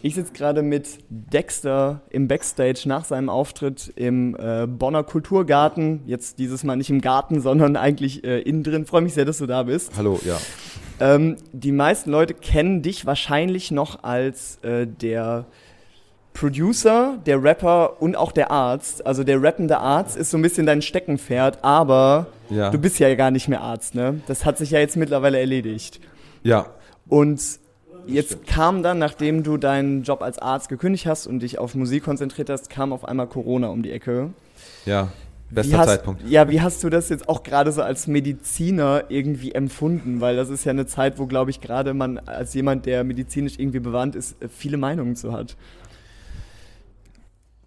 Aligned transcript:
Ich 0.00 0.14
sitze 0.14 0.32
gerade 0.32 0.62
mit 0.62 0.86
Dexter 1.10 2.02
im 2.10 2.28
Backstage 2.28 2.82
nach 2.86 3.04
seinem 3.04 3.28
Auftritt 3.28 3.92
im 3.96 4.36
äh, 4.38 4.66
Bonner 4.68 5.02
Kulturgarten. 5.02 6.02
Jetzt 6.06 6.38
dieses 6.38 6.62
Mal 6.62 6.76
nicht 6.76 6.90
im 6.90 7.00
Garten, 7.00 7.40
sondern 7.40 7.74
eigentlich 7.76 8.22
äh, 8.22 8.40
innen 8.40 8.62
drin. 8.62 8.86
Freue 8.86 9.02
mich 9.02 9.14
sehr, 9.14 9.24
dass 9.24 9.38
du 9.38 9.46
da 9.46 9.64
bist. 9.64 9.92
Hallo, 9.96 10.20
ja. 10.24 10.38
Ähm, 11.00 11.36
die 11.52 11.72
meisten 11.72 12.10
Leute 12.10 12.34
kennen 12.34 12.82
dich 12.82 13.06
wahrscheinlich 13.06 13.72
noch 13.72 14.04
als 14.04 14.58
äh, 14.62 14.86
der 14.86 15.46
Producer, 16.32 17.18
der 17.26 17.42
Rapper 17.42 18.00
und 18.00 18.16
auch 18.16 18.30
der 18.30 18.52
Arzt. 18.52 19.04
Also 19.04 19.24
der 19.24 19.42
rappende 19.42 19.78
Arzt 19.78 20.16
ist 20.16 20.30
so 20.30 20.38
ein 20.38 20.42
bisschen 20.42 20.66
dein 20.66 20.80
Steckenpferd, 20.82 21.64
aber 21.64 22.26
Ja. 22.50 22.70
du 22.70 22.78
bist 22.78 23.00
ja 23.00 23.12
gar 23.16 23.32
nicht 23.32 23.48
mehr 23.48 23.60
Arzt, 23.62 23.96
ne? 23.96 24.20
Das 24.28 24.44
hat 24.44 24.58
sich 24.58 24.70
ja 24.70 24.78
jetzt 24.78 24.96
mittlerweile 24.96 25.40
erledigt. 25.40 26.00
Ja, 26.44 26.66
Und 27.08 27.40
jetzt 28.08 28.46
kam 28.46 28.82
dann, 28.82 28.98
nachdem 28.98 29.42
du 29.42 29.56
deinen 29.56 30.02
Job 30.02 30.22
als 30.22 30.38
Arzt 30.38 30.68
gekündigt 30.68 31.06
hast 31.06 31.26
und 31.26 31.40
dich 31.40 31.58
auf 31.58 31.74
Musik 31.74 32.04
konzentriert 32.04 32.50
hast, 32.50 32.70
kam 32.70 32.92
auf 32.92 33.04
einmal 33.04 33.26
Corona 33.26 33.68
um 33.68 33.82
die 33.82 33.92
Ecke. 33.92 34.30
ja. 34.84 35.08
Bester 35.50 35.78
hast, 35.78 35.86
Zeitpunkt. 35.86 36.28
Ja, 36.28 36.50
wie 36.50 36.60
hast 36.60 36.84
du 36.84 36.90
das 36.90 37.08
jetzt 37.08 37.28
auch 37.28 37.42
gerade 37.42 37.72
so 37.72 37.82
als 37.82 38.06
Mediziner 38.06 39.04
irgendwie 39.08 39.52
empfunden? 39.52 40.20
Weil 40.20 40.36
das 40.36 40.50
ist 40.50 40.64
ja 40.64 40.70
eine 40.70 40.86
Zeit, 40.86 41.18
wo, 41.18 41.26
glaube 41.26 41.50
ich, 41.50 41.60
gerade 41.60 41.94
man 41.94 42.18
als 42.18 42.52
jemand, 42.52 42.84
der 42.84 43.02
medizinisch 43.02 43.54
irgendwie 43.58 43.80
bewandt 43.80 44.14
ist, 44.14 44.42
äh, 44.42 44.48
viele 44.48 44.76
Meinungen 44.76 45.16
zu 45.16 45.32
hat. 45.32 45.56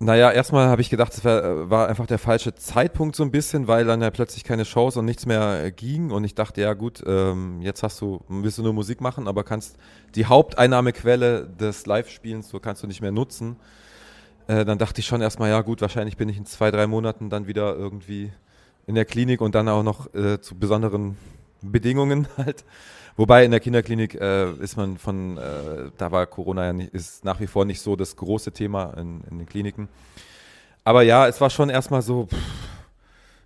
Naja, 0.03 0.31
erstmal 0.31 0.67
habe 0.67 0.81
ich 0.81 0.89
gedacht, 0.89 1.13
es 1.13 1.23
wär, 1.23 1.69
war 1.69 1.87
einfach 1.87 2.07
der 2.07 2.17
falsche 2.17 2.55
Zeitpunkt 2.55 3.15
so 3.15 3.21
ein 3.21 3.29
bisschen, 3.29 3.67
weil 3.67 3.85
dann 3.85 4.01
ja 4.01 4.09
plötzlich 4.09 4.43
keine 4.43 4.65
Shows 4.65 4.97
und 4.97 5.05
nichts 5.05 5.27
mehr 5.27 5.63
äh, 5.63 5.71
ging. 5.71 6.09
Und 6.09 6.23
ich 6.23 6.33
dachte, 6.33 6.59
ja 6.59 6.73
gut, 6.73 7.03
ähm, 7.05 7.61
jetzt 7.61 7.83
hast 7.83 8.01
du, 8.01 8.19
willst 8.27 8.57
du 8.57 8.63
nur 8.63 8.73
Musik 8.73 8.99
machen, 8.99 9.27
aber 9.27 9.43
kannst 9.43 9.77
die 10.15 10.25
Haupteinnahmequelle 10.25 11.45
des 11.45 11.85
Live-Spielens, 11.85 12.49
so 12.49 12.59
kannst 12.59 12.81
du 12.81 12.87
nicht 12.87 13.01
mehr 13.01 13.11
nutzen. 13.11 13.57
Äh, 14.47 14.65
dann 14.65 14.79
dachte 14.79 15.01
ich 15.01 15.05
schon 15.05 15.21
erstmal, 15.21 15.51
ja 15.51 15.61
gut, 15.61 15.81
wahrscheinlich 15.81 16.17
bin 16.17 16.29
ich 16.29 16.37
in 16.37 16.47
zwei, 16.47 16.71
drei 16.71 16.87
Monaten 16.87 17.29
dann 17.29 17.45
wieder 17.45 17.75
irgendwie 17.75 18.31
in 18.87 18.95
der 18.95 19.05
Klinik 19.05 19.39
und 19.39 19.53
dann 19.53 19.69
auch 19.69 19.83
noch 19.83 20.11
äh, 20.15 20.41
zu 20.41 20.57
besonderen 20.57 21.15
Bedingungen 21.61 22.27
halt. 22.37 22.63
Wobei 23.17 23.43
in 23.43 23.51
der 23.51 23.59
Kinderklinik 23.59 24.15
äh, 24.15 24.51
ist 24.53 24.77
man 24.77 24.97
von, 24.97 25.37
äh, 25.37 25.91
da 25.97 26.11
war 26.11 26.25
Corona 26.27 26.65
ja 26.65 26.73
nicht, 26.73 26.93
ist 26.93 27.25
nach 27.25 27.39
wie 27.39 27.47
vor 27.47 27.65
nicht 27.65 27.81
so 27.81 27.95
das 27.95 28.15
große 28.15 28.51
Thema 28.51 28.93
in, 28.97 29.21
in 29.29 29.37
den 29.37 29.47
Kliniken. 29.47 29.89
Aber 30.83 31.03
ja, 31.03 31.27
es 31.27 31.39
war 31.41 31.49
schon 31.49 31.69
erstmal 31.69 32.01
so, 32.01 32.27
pff, 32.27 32.37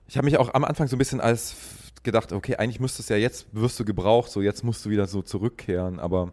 ich 0.08 0.18
habe 0.18 0.26
mich 0.26 0.38
auch 0.38 0.54
am 0.54 0.64
Anfang 0.64 0.88
so 0.88 0.96
ein 0.96 1.00
bisschen 1.00 1.20
als 1.20 1.56
gedacht, 2.04 2.32
okay, 2.32 2.56
eigentlich 2.56 2.80
müsstest 2.80 3.10
du 3.10 3.16
ja 3.16 3.20
jetzt, 3.20 3.48
wirst 3.52 3.80
du 3.80 3.86
gebraucht, 3.86 4.32
so 4.32 4.42
jetzt 4.42 4.64
musst 4.64 4.86
du 4.86 4.90
wieder 4.90 5.08
so 5.08 5.22
zurückkehren. 5.22 6.00
Aber 6.00 6.32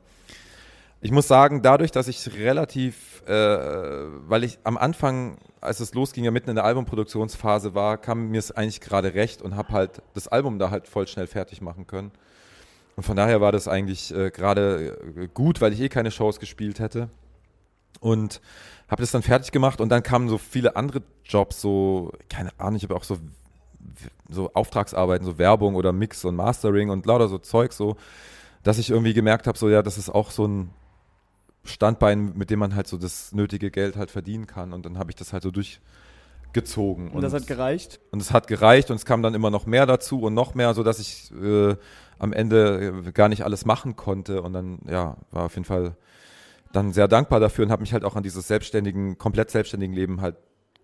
ich 1.05 1.11
muss 1.11 1.27
sagen, 1.27 1.63
dadurch, 1.63 1.91
dass 1.91 2.07
ich 2.07 2.33
relativ, 2.35 3.23
äh, 3.27 3.33
weil 3.33 4.45
ich 4.45 4.61
am 4.63 4.79
Anfang, 4.79 5.37
als 5.61 5.81
es 5.81 5.95
losging, 5.95 6.23
ja 6.23 6.31
mitten 6.31 6.49
in 6.49 6.55
der 6.55 6.65
Albumproduktionsphase 6.65 7.75
war, 7.75 7.99
kam 7.99 8.29
mir 8.29 8.39
es 8.39 8.53
eigentlich 8.53 8.81
gerade 8.81 9.13
recht 9.13 9.43
und 9.43 9.57
habe 9.57 9.73
halt 9.73 10.01
das 10.15 10.29
Album 10.29 10.61
da 10.61 10.71
halt 10.71 10.87
voll 10.87 11.09
schnell 11.09 11.27
fertig 11.27 11.61
machen 11.61 11.89
können. 11.89 12.13
Und 12.95 13.03
von 13.03 13.17
daher 13.17 13.41
war 13.41 13.51
das 13.51 13.67
eigentlich 13.67 14.15
äh, 14.15 14.31
gerade 14.31 14.97
äh, 15.17 15.29
gut, 15.35 15.61
weil 15.61 15.73
ich 15.73 15.81
eh 15.81 15.89
keine 15.89 16.13
Shows 16.13 16.39
gespielt 16.39 16.79
hätte. 16.79 17.09
Und 17.99 18.41
habe 18.89 19.03
das 19.03 19.11
dann 19.11 19.23
fertig 19.23 19.51
gemacht 19.51 19.81
und 19.81 19.89
dann 19.89 20.05
kamen 20.05 20.29
so 20.29 20.39
viele 20.39 20.77
andere 20.77 21.03
Jobs, 21.25 21.61
so, 21.61 22.13
keine 22.29 22.51
Ahnung, 22.59 22.77
ich 22.77 22.85
habe 22.85 22.95
auch 22.95 23.05
so, 23.05 23.19
so 24.29 24.53
Auftragsarbeiten, 24.55 25.27
so 25.27 25.37
Werbung 25.37 25.75
oder 25.75 25.93
Mix 25.93 26.25
und 26.25 26.37
Mastering 26.37 26.91
und 26.91 27.07
lauter 27.07 27.27
so 27.27 27.39
Zeug, 27.39 27.73
so, 27.73 27.97
dass 28.63 28.79
ich 28.79 28.91
irgendwie 28.91 29.15
gemerkt 29.15 29.49
habe, 29.49 29.59
so, 29.59 29.69
ja, 29.69 29.83
das 29.83 29.99
ist 29.99 30.09
auch 30.09 30.31
so 30.31 30.47
ein 30.47 30.71
Standbein, 31.65 32.33
mit 32.37 32.51
dem 32.51 32.59
man 32.59 32.75
halt 32.75 32.87
so 32.87 32.97
das 32.97 33.33
nötige 33.33 33.71
Geld 33.71 33.97
halt 33.97 34.11
verdienen 34.11 34.47
kann. 34.47 34.73
Und 34.73 34.85
dann 34.85 34.99
habe 34.99 35.11
ich 35.11 35.17
das 35.17 35.33
halt 35.33 35.43
so 35.43 35.51
durchgezogen. 35.51 37.11
Und, 37.11 37.23
das 37.23 37.33
hat 37.33 37.47
gereicht? 37.47 38.01
und 38.11 38.21
es 38.21 38.33
hat 38.33 38.47
gereicht 38.47 38.91
und 38.91 38.97
es 38.97 39.05
kam 39.05 39.23
dann 39.23 39.35
immer 39.35 39.51
noch 39.51 39.67
mehr 39.67 39.87
dazu 39.87 40.23
und 40.23 40.35
noch 40.35 40.55
mehr, 40.55 40.75
sodass 40.75 40.99
ich 40.99 41.31
äh, 41.41 41.77
am 42.19 42.33
Ende 42.33 43.05
äh, 43.07 43.13
gar 43.13 43.29
nicht 43.29 43.45
alles 43.45 43.65
machen 43.65 43.97
konnte. 43.97 44.43
Und 44.43 44.53
dann, 44.53 44.79
ja, 44.89 45.17
war 45.31 45.45
auf 45.45 45.55
jeden 45.55 45.65
Fall 45.65 45.97
dann 46.73 46.93
sehr 46.93 47.09
dankbar 47.09 47.39
dafür 47.39 47.65
und 47.65 47.71
habe 47.71 47.83
mich 47.83 47.93
halt 47.93 48.05
auch 48.05 48.17
an 48.17 48.23
dieses 48.23 48.49
selbstständigen, 48.49 49.19
komplett 49.19 49.51
selbstständigen 49.51 49.95
Leben 49.95 50.21
halt 50.21 50.37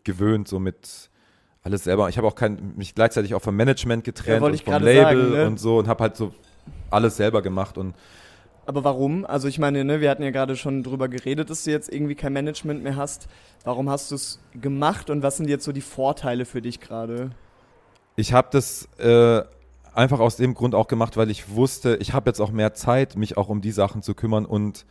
gewöhnt, 0.04 0.48
so 0.48 0.58
mit 0.58 1.10
alles 1.62 1.84
selber. 1.84 2.08
Ich 2.08 2.19
habe 2.19 2.26
auch 2.26 2.34
kein, 2.34 2.75
mich 2.76 2.94
gleichzeitig 2.94 3.34
auch 3.34 3.42
vom 3.42 3.56
Management 3.56 4.04
getrennt 4.04 4.41
wollte 4.42 4.58
und 4.58 4.75
vom 4.75 4.82
Label 4.82 5.02
sagen, 5.02 5.31
ne? 5.32 5.47
und 5.47 5.58
so 5.58 5.78
und 5.78 5.88
habe 5.88 6.04
halt 6.04 6.16
so 6.16 6.32
alles 6.91 7.16
selber 7.16 7.42
gemacht 7.42 7.78
und 7.78 7.94
Aber 8.68 8.84
warum? 8.84 9.24
Also 9.24 9.48
ich 9.48 9.58
meine, 9.58 9.82
ne, 9.82 10.02
wir 10.02 10.10
hatten 10.10 10.22
ja 10.22 10.30
gerade 10.30 10.54
schon 10.54 10.82
drüber 10.82 11.08
geredet, 11.08 11.48
dass 11.48 11.64
du 11.64 11.70
jetzt 11.70 11.90
irgendwie 11.90 12.14
kein 12.14 12.34
Management 12.34 12.82
mehr 12.82 12.96
hast. 12.96 13.26
Warum 13.64 13.88
hast 13.88 14.10
du 14.10 14.14
es 14.14 14.40
gemacht 14.52 15.08
und 15.08 15.22
was 15.22 15.38
sind 15.38 15.48
jetzt 15.48 15.64
so 15.64 15.72
die 15.72 15.80
Vorteile 15.80 16.44
für 16.44 16.60
dich 16.60 16.78
gerade? 16.78 17.30
Ich 18.16 18.34
habe 18.34 18.48
das 18.50 18.86
äh, 18.98 19.40
einfach 19.94 20.20
aus 20.20 20.36
dem 20.36 20.52
Grund 20.52 20.74
auch 20.74 20.86
gemacht, 20.86 21.16
weil 21.16 21.30
ich 21.30 21.48
wusste, 21.48 21.96
ich 21.96 22.12
habe 22.12 22.28
jetzt 22.28 22.40
auch 22.40 22.50
mehr 22.50 22.74
Zeit, 22.74 23.16
mich 23.16 23.38
auch 23.38 23.48
um 23.48 23.62
die 23.62 23.72
Sachen 23.72 24.02
zu 24.02 24.14
kümmern 24.14 24.44
und 24.44 24.84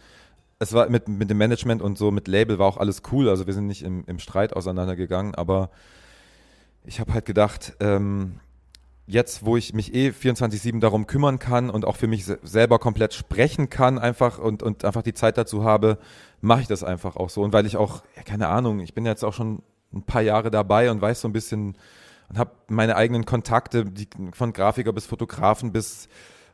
es 0.57 0.73
war 0.73 0.89
mit, 0.89 1.07
mit 1.07 1.29
dem 1.29 1.37
Management 1.37 1.83
und 1.83 1.99
so 1.99 2.09
mit 2.09 2.27
Label 2.27 2.57
war 2.57 2.66
auch 2.66 2.77
alles 2.77 3.03
cool. 3.11 3.29
Also 3.29 3.45
wir 3.45 3.53
sind 3.53 3.67
nicht 3.67 3.83
im, 3.83 4.05
im 4.07 4.17
Streit 4.17 4.53
auseinandergegangen, 4.53 5.35
aber 5.35 5.69
ich 6.83 6.99
habe 6.99 7.13
halt 7.13 7.25
gedacht, 7.25 7.77
ähm, 7.79 8.39
jetzt, 9.07 9.45
wo 9.45 9.56
ich 9.57 9.73
mich 9.73 9.94
eh 9.94 10.09
24-7 10.09 10.79
darum 10.79 11.07
kümmern 11.07 11.40
kann 11.40 11.69
und 11.69 11.85
auch 11.85 11.95
für 11.95 12.07
mich 12.07 12.25
se 12.25 12.40
selber 12.44 12.78
komplett 12.78 13.13
sprechen 13.13 13.69
kann, 13.69 13.97
einfach 13.97 14.38
und, 14.38 14.62
und 14.62 14.84
einfach 14.84 15.01
die 15.01 15.13
Zeit 15.13 15.38
dazu 15.38 15.63
habe, 15.63 15.97
mache 16.41 16.62
ich 16.62 16.68
das 16.68 16.84
einfach 16.84 17.16
auch 17.16 17.29
so. 17.29 17.41
Und 17.41 17.53
weil 17.53 17.66
ich 17.66 17.78
auch, 17.78 18.03
ja, 18.16 18.23
keine 18.23 18.50
Ahnung, 18.50 18.81
ich 18.81 18.94
bin 18.94 19.06
jetzt 19.06 19.23
auch 19.23 19.34
schon 19.34 19.63
ein 19.94 20.03
paar 20.03 20.22
Jahre 20.22 20.51
dabei 20.51 20.91
und 20.91 21.01
weiß 21.01 21.22
so 21.22 21.28
ein 21.29 21.34
bisschen 21.34 21.78
und 22.29 22.38
habe 22.38 22.51
meine 22.67 22.97
eigenen 22.97 23.25
Kontakte, 23.25 23.85
die, 23.85 24.09
von 24.34 24.51
Grafiker 24.51 24.91
bis 24.91 25.06
Fotografen 25.06 25.72
bis 25.72 26.09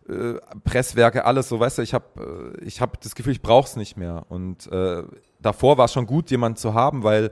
äh, 0.07 0.35
Presswerke, 0.63 1.25
alles 1.25 1.49
so, 1.49 1.59
weißt 1.59 1.79
du, 1.79 1.81
ich 1.81 1.95
habe 1.95 2.53
äh, 2.59 2.63
ich 2.63 2.81
hab 2.81 3.01
das 3.01 3.15
Gefühl, 3.15 3.33
ich 3.33 3.41
brauche 3.41 3.67
es 3.67 3.75
nicht 3.75 3.97
mehr. 3.97 4.25
Und 4.29 4.71
äh, 4.71 5.03
davor 5.41 5.79
war 5.79 5.85
es 5.85 5.93
schon 5.93 6.05
gut, 6.05 6.29
jemanden 6.29 6.57
zu 6.57 6.75
haben, 6.75 7.03
weil 7.03 7.31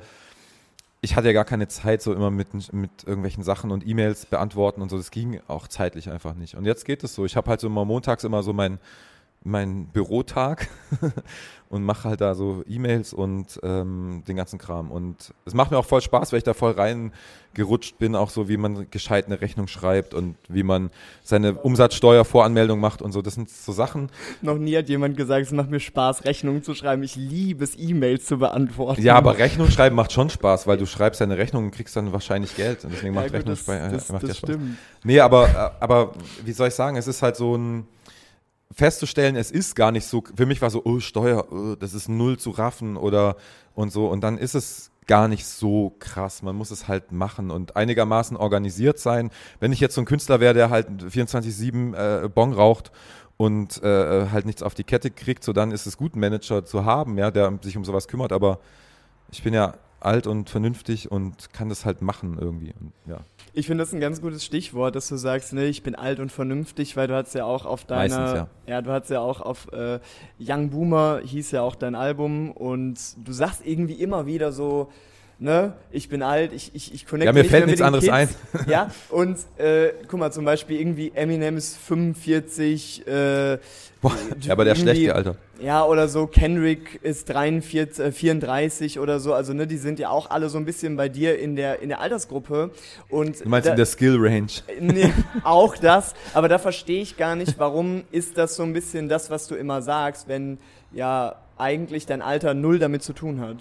ich 1.01 1.15
hatte 1.15 1.27
ja 1.27 1.33
gar 1.33 1.45
keine 1.45 1.67
Zeit, 1.67 2.01
so 2.03 2.13
immer 2.13 2.29
mit, 2.29 2.53
mit 2.73 2.91
irgendwelchen 3.05 3.43
Sachen 3.43 3.71
und 3.71 3.85
E-Mails 3.87 4.27
beantworten 4.27 4.81
und 4.81 4.89
so. 4.89 4.97
Das 4.97 5.09
ging 5.09 5.41
auch 5.47 5.67
zeitlich 5.67 6.11
einfach 6.11 6.35
nicht. 6.35 6.55
Und 6.55 6.65
jetzt 6.65 6.85
geht 6.85 7.03
es 7.03 7.15
so. 7.15 7.25
Ich 7.25 7.35
habe 7.35 7.49
halt 7.49 7.59
so 7.59 7.67
immer 7.67 7.85
montags 7.85 8.23
immer 8.23 8.43
so 8.43 8.53
mein, 8.53 8.79
mein 9.43 9.87
Bürotag 9.87 10.67
und 11.69 11.83
mache 11.83 12.09
halt 12.09 12.21
da 12.21 12.35
so 12.35 12.63
E-Mails 12.67 13.11
und 13.13 13.59
ähm, 13.63 14.23
den 14.27 14.35
ganzen 14.35 14.59
Kram. 14.59 14.91
Und 14.91 15.33
es 15.45 15.53
macht 15.55 15.71
mir 15.71 15.77
auch 15.77 15.85
voll 15.85 16.01
Spaß, 16.01 16.31
weil 16.31 16.37
ich 16.37 16.43
da 16.43 16.53
voll 16.53 16.73
reingerutscht 16.73 17.97
bin, 17.97 18.15
auch 18.15 18.29
so, 18.29 18.49
wie 18.49 18.57
man 18.57 18.91
gescheit 18.91 19.25
eine 19.25 19.41
Rechnung 19.41 19.67
schreibt 19.67 20.13
und 20.13 20.35
wie 20.47 20.61
man 20.61 20.91
seine 21.23 21.55
Umsatzsteuervoranmeldung 21.55 22.79
macht 22.79 23.01
und 23.01 23.13
so. 23.13 23.21
Das 23.23 23.33
sind 23.33 23.49
so 23.49 23.71
Sachen. 23.71 24.11
Noch 24.41 24.57
nie 24.59 24.77
hat 24.77 24.89
jemand 24.89 25.17
gesagt, 25.17 25.45
es 25.47 25.51
macht 25.51 25.71
mir 25.71 25.79
Spaß, 25.79 26.25
Rechnungen 26.25 26.61
zu 26.61 26.75
schreiben. 26.75 27.01
Ich 27.01 27.15
liebe 27.15 27.63
es, 27.63 27.73
E-Mails 27.79 28.25
zu 28.25 28.37
beantworten. 28.37 29.01
Ja, 29.01 29.15
aber 29.15 29.39
Rechnung 29.39 29.69
schreiben 29.71 29.95
macht 29.95 30.11
schon 30.11 30.29
Spaß, 30.29 30.67
weil 30.67 30.77
du 30.77 30.85
schreibst 30.85 31.19
deine 31.21 31.37
Rechnung 31.39 31.65
und 31.65 31.71
kriegst 31.71 31.95
dann 31.95 32.11
wahrscheinlich 32.13 32.55
Geld. 32.55 32.83
Und 32.83 32.93
deswegen 32.93 33.15
Ja, 33.15 33.21
macht 33.21 33.29
gut, 33.29 33.37
Rechnung 33.37 33.55
das, 33.55 33.61
Spaß. 33.63 33.91
das, 33.91 34.09
macht 34.11 34.23
das 34.23 34.29
ja 34.29 34.35
Spaß. 34.35 34.49
stimmt. 34.51 34.77
Nee, 35.03 35.19
aber, 35.19 35.47
äh, 35.49 35.83
aber 35.83 36.11
wie 36.45 36.51
soll 36.51 36.67
ich 36.67 36.75
sagen, 36.75 36.95
es 36.97 37.07
ist 37.07 37.23
halt 37.23 37.35
so 37.37 37.55
ein 37.55 37.87
festzustellen, 38.73 39.35
es 39.35 39.51
ist 39.51 39.75
gar 39.75 39.91
nicht 39.91 40.05
so, 40.05 40.23
für 40.35 40.45
mich 40.45 40.61
war 40.61 40.69
so, 40.69 40.81
oh, 40.83 40.99
Steuer, 40.99 41.51
oh, 41.51 41.75
das 41.75 41.93
ist 41.93 42.09
null 42.09 42.37
zu 42.37 42.51
raffen 42.51 42.97
oder 42.97 43.35
und 43.73 43.91
so. 43.91 44.07
Und 44.07 44.21
dann 44.21 44.37
ist 44.37 44.55
es 44.55 44.91
gar 45.07 45.27
nicht 45.27 45.45
so 45.45 45.95
krass. 45.99 46.41
Man 46.41 46.55
muss 46.55 46.71
es 46.71 46.87
halt 46.87 47.11
machen 47.11 47.51
und 47.51 47.75
einigermaßen 47.75 48.37
organisiert 48.37 48.99
sein. 48.99 49.31
Wenn 49.59 49.73
ich 49.73 49.79
jetzt 49.79 49.95
so 49.95 50.01
ein 50.01 50.05
Künstler 50.05 50.39
wäre, 50.39 50.53
der 50.53 50.69
halt 50.69 50.87
24-7 50.87 52.23
äh, 52.23 52.29
Bon 52.29 52.53
raucht 52.53 52.91
und 53.37 53.81
äh, 53.83 54.29
halt 54.29 54.45
nichts 54.45 54.63
auf 54.63 54.73
die 54.73 54.83
Kette 54.83 55.11
kriegt, 55.11 55.43
so 55.43 55.53
dann 55.53 55.71
ist 55.71 55.85
es 55.85 55.97
gut, 55.97 56.13
einen 56.13 56.21
Manager 56.21 56.63
zu 56.63 56.85
haben, 56.85 57.17
ja, 57.17 57.31
der 57.31 57.57
sich 57.61 57.75
um 57.77 57.83
sowas 57.83 58.07
kümmert. 58.07 58.31
Aber 58.31 58.59
ich 59.31 59.43
bin 59.43 59.53
ja 59.53 59.73
alt 60.01 60.27
und 60.27 60.49
vernünftig 60.49 61.11
und 61.11 61.53
kann 61.53 61.69
das 61.69 61.85
halt 61.85 62.01
machen 62.01 62.37
irgendwie. 62.39 62.73
Und, 62.79 62.91
ja. 63.07 63.19
Ich 63.53 63.67
finde 63.67 63.83
das 63.83 63.93
ein 63.93 63.99
ganz 63.99 64.21
gutes 64.21 64.43
Stichwort, 64.43 64.95
dass 64.95 65.07
du 65.07 65.15
sagst, 65.15 65.53
ne, 65.53 65.65
ich 65.65 65.83
bin 65.83 65.95
alt 65.95 66.19
und 66.19 66.31
vernünftig, 66.31 66.97
weil 66.97 67.07
du 67.07 67.15
hast 67.15 67.33
ja 67.33 67.45
auch 67.45 67.65
auf 67.65 67.85
deiner, 67.85 68.19
Meistens, 68.19 68.49
ja. 68.67 68.81
du 68.81 68.91
hast 68.91 69.09
ja 69.09 69.19
auch 69.19 69.41
auf 69.41 69.71
äh, 69.73 69.99
Young 70.39 70.69
Boomer 70.69 71.21
hieß 71.23 71.51
ja 71.51 71.61
auch 71.61 71.75
dein 71.75 71.95
Album 71.95 72.51
und 72.51 72.99
du 73.23 73.31
sagst 73.31 73.65
irgendwie 73.65 73.95
immer 73.95 74.25
wieder 74.25 74.51
so, 74.51 74.89
ne, 75.41 75.73
ich 75.91 76.07
bin 76.07 76.21
alt, 76.23 76.53
ich 76.53 76.71
ich 76.73 76.93
ich 76.93 77.05
connecte 77.05 77.25
Ja, 77.27 77.33
mir 77.33 77.41
nicht 77.41 77.49
fällt 77.51 77.65
nichts 77.65 77.81
anderes 77.81 78.05
Kids. 78.05 78.37
Ja, 78.67 78.89
und 79.09 79.37
äh, 79.57 79.89
guck 80.07 80.19
mal 80.19 80.31
zum 80.31 80.45
Beispiel 80.45 80.79
irgendwie 80.79 81.11
Eminem 81.15 81.57
ist 81.57 81.75
45, 81.77 83.05
äh, 83.07 83.57
Boah, 84.01 84.11
ja, 84.39 84.53
aber 84.53 84.63
der 84.63 84.73
ist 84.73 84.79
schlecht 84.81 84.97
irgendwie- 85.01 85.05
gealtert. 85.07 85.37
ja, 85.59 85.83
oder 85.85 86.07
so, 86.07 86.25
Kendrick 86.27 86.99
ist 87.03 87.29
43, 87.29 88.05
äh, 88.05 88.11
34 88.11 88.99
oder 88.99 89.19
so, 89.19 89.33
also 89.33 89.53
ne, 89.53 89.67
die 89.67 89.77
sind 89.77 89.99
ja 89.99 90.09
auch 90.09 90.29
alle 90.29 90.49
so 90.49 90.57
ein 90.57 90.65
bisschen 90.65 90.95
bei 90.95 91.09
dir 91.09 91.37
in 91.39 91.55
der, 91.55 91.81
in 91.81 91.89
der 91.89 92.01
Altersgruppe. 92.01 92.71
Und 93.09 93.43
Du 93.43 93.49
meinst 93.49 93.67
da, 93.67 93.71
in 93.71 93.77
der 93.77 93.85
Skill 93.85 94.17
Range. 94.19 94.47
nee, 94.79 95.11
auch 95.43 95.75
das, 95.77 96.13
aber 96.33 96.49
da 96.49 96.57
verstehe 96.59 97.01
ich 97.01 97.17
gar 97.17 97.35
nicht, 97.35 97.57
warum 97.59 98.03
ist 98.11 98.37
das 98.37 98.55
so 98.55 98.63
ein 98.63 98.73
bisschen 98.73 99.09
das, 99.09 99.29
was 99.29 99.47
du 99.47 99.55
immer 99.55 99.81
sagst, 99.81 100.27
wenn 100.27 100.57
ja 100.93 101.35
eigentlich 101.57 102.05
dein 102.07 102.21
Alter 102.23 102.53
null 102.55 102.79
damit 102.79 103.03
zu 103.03 103.13
tun 103.13 103.39
hat? 103.41 103.57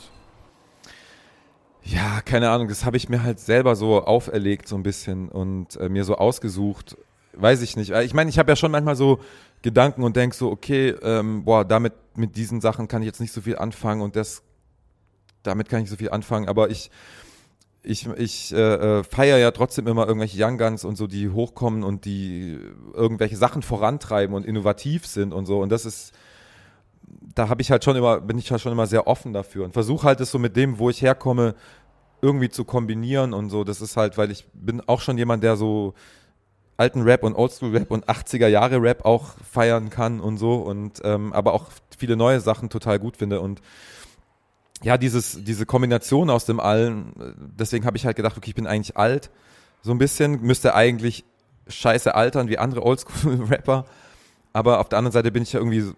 Ja, 1.85 2.21
keine 2.21 2.50
Ahnung, 2.50 2.69
das 2.69 2.85
habe 2.85 2.97
ich 2.97 3.09
mir 3.09 3.23
halt 3.23 3.41
selber 3.41 3.75
so 3.75 4.05
auferlegt 4.05 4.69
so 4.69 4.77
ein 4.77 4.82
bisschen 4.82 5.29
und 5.29 5.77
äh, 5.77 5.88
mir 5.88 6.05
so 6.05 6.17
ausgesucht. 6.17 6.97
Weiß 7.32 7.62
ich 7.62 7.77
nicht. 7.77 7.91
Ich 7.91 8.15
meine, 8.15 8.29
ich 8.29 8.38
habe 8.38 8.50
ja 8.50 8.56
schon 8.56 8.71
manchmal 8.71 8.97
so 8.97 9.21
Gedanken 9.62 10.03
und 10.03 10.17
denk 10.17 10.35
so, 10.35 10.50
okay, 10.50 10.91
ähm, 11.03 11.44
boah, 11.44 11.65
damit 11.65 11.94
mit 12.17 12.37
diesen 12.37 12.61
Sachen 12.61 12.88
kann 12.88 13.03
ich 13.03 13.06
jetzt 13.06 13.21
nicht 13.21 13.32
so 13.32 13.41
viel 13.41 13.56
anfangen 13.56 14.03
und 14.03 14.17
das 14.17 14.43
damit 15.43 15.69
kann 15.69 15.82
ich 15.82 15.91
so 15.91 15.97
viel 15.97 16.11
anfangen, 16.11 16.49
aber 16.49 16.71
ich 16.71 16.91
ich, 17.82 18.06
ich 18.06 18.53
äh, 18.53 18.59
äh 18.99 19.05
feiere 19.05 19.38
ja 19.38 19.50
trotzdem 19.53 19.87
immer 19.87 20.06
irgendwelche 20.06 20.44
Young 20.44 20.59
Guns 20.59 20.85
und 20.85 20.97
so, 20.97 21.06
die 21.06 21.31
hochkommen 21.31 21.82
und 21.82 22.05
die 22.05 22.59
irgendwelche 22.93 23.37
Sachen 23.37 23.62
vorantreiben 23.62 24.35
und 24.35 24.44
innovativ 24.44 25.06
sind 25.06 25.32
und 25.32 25.47
so. 25.47 25.61
Und 25.61 25.71
das 25.71 25.87
ist, 25.87 26.12
da 27.34 27.48
habe 27.48 27.62
ich 27.62 27.70
halt 27.70 27.84
schon 27.84 27.96
immer, 27.96 28.20
bin 28.20 28.38
ich 28.38 28.50
halt 28.50 28.60
schon 28.60 28.72
immer 28.72 28.86
sehr 28.86 29.06
offen 29.06 29.32
dafür 29.32 29.64
und 29.64 29.72
versuche 29.72 30.06
halt 30.06 30.20
es 30.20 30.30
so 30.30 30.38
mit 30.38 30.56
dem, 30.56 30.78
wo 30.78 30.90
ich 30.90 31.02
herkomme, 31.02 31.54
irgendwie 32.22 32.50
zu 32.50 32.64
kombinieren 32.64 33.32
und 33.32 33.50
so. 33.50 33.64
Das 33.64 33.80
ist 33.80 33.96
halt, 33.96 34.18
weil 34.18 34.30
ich 34.30 34.46
bin 34.52 34.82
auch 34.86 35.00
schon 35.00 35.16
jemand, 35.18 35.42
der 35.42 35.56
so 35.56 35.94
alten 36.76 37.02
Rap 37.02 37.24
und 37.24 37.34
Oldschool 37.34 37.76
Rap 37.76 37.90
und 37.90 38.06
80er 38.08 38.46
Jahre 38.46 38.80
Rap 38.82 39.04
auch 39.04 39.34
feiern 39.50 39.90
kann 39.90 40.20
und 40.20 40.38
so 40.38 40.54
und 40.54 41.00
ähm, 41.04 41.32
aber 41.32 41.52
auch 41.52 41.66
viele 41.96 42.16
neue 42.16 42.40
Sachen 42.40 42.70
total 42.70 42.98
gut 42.98 43.18
finde 43.18 43.40
und 43.40 43.60
ja, 44.82 44.96
dieses, 44.96 45.44
diese 45.44 45.66
Kombination 45.66 46.30
aus 46.30 46.46
dem 46.46 46.58
Allen, 46.58 47.12
deswegen 47.36 47.84
habe 47.84 47.98
ich 47.98 48.06
halt 48.06 48.16
gedacht, 48.16 48.38
okay, 48.38 48.48
ich 48.48 48.54
bin 48.54 48.66
eigentlich 48.66 48.96
alt, 48.96 49.30
so 49.82 49.92
ein 49.92 49.98
bisschen, 49.98 50.40
müsste 50.40 50.74
eigentlich 50.74 51.24
scheiße 51.68 52.14
altern 52.14 52.48
wie 52.48 52.56
andere 52.56 52.82
Oldschool-Rapper, 52.82 53.84
aber 54.54 54.80
auf 54.80 54.88
der 54.88 54.98
anderen 54.98 55.12
Seite 55.12 55.30
bin 55.30 55.42
ich 55.42 55.52
ja 55.52 55.60
irgendwie 55.60 55.92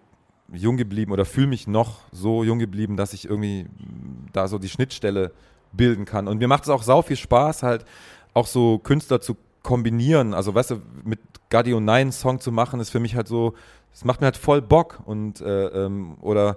jung 0.50 0.76
geblieben 0.76 1.12
oder 1.12 1.24
fühle 1.24 1.46
mich 1.46 1.66
noch 1.66 2.00
so 2.12 2.44
jung 2.44 2.58
geblieben, 2.58 2.96
dass 2.96 3.12
ich 3.12 3.24
irgendwie 3.24 3.66
da 4.32 4.48
so 4.48 4.58
die 4.58 4.68
Schnittstelle 4.68 5.32
bilden 5.72 6.04
kann. 6.04 6.28
Und 6.28 6.38
mir 6.38 6.48
macht 6.48 6.64
es 6.64 6.68
auch 6.68 6.82
sau 6.82 7.02
viel 7.02 7.16
Spaß, 7.16 7.62
halt 7.62 7.84
auch 8.34 8.46
so 8.46 8.78
Künstler 8.78 9.20
zu 9.20 9.36
kombinieren. 9.62 10.34
Also, 10.34 10.54
weißt 10.54 10.72
du, 10.72 10.82
mit 11.04 11.20
Gadi 11.48 11.72
und 11.72 11.88
einen 11.88 12.12
Song 12.12 12.40
zu 12.40 12.52
machen, 12.52 12.80
ist 12.80 12.90
für 12.90 13.00
mich 13.00 13.16
halt 13.16 13.28
so, 13.28 13.54
es 13.92 14.04
macht 14.04 14.20
mir 14.20 14.26
halt 14.26 14.36
voll 14.36 14.60
Bock 14.62 15.00
und 15.04 15.40
äh, 15.40 15.66
ähm, 15.66 16.16
oder 16.20 16.56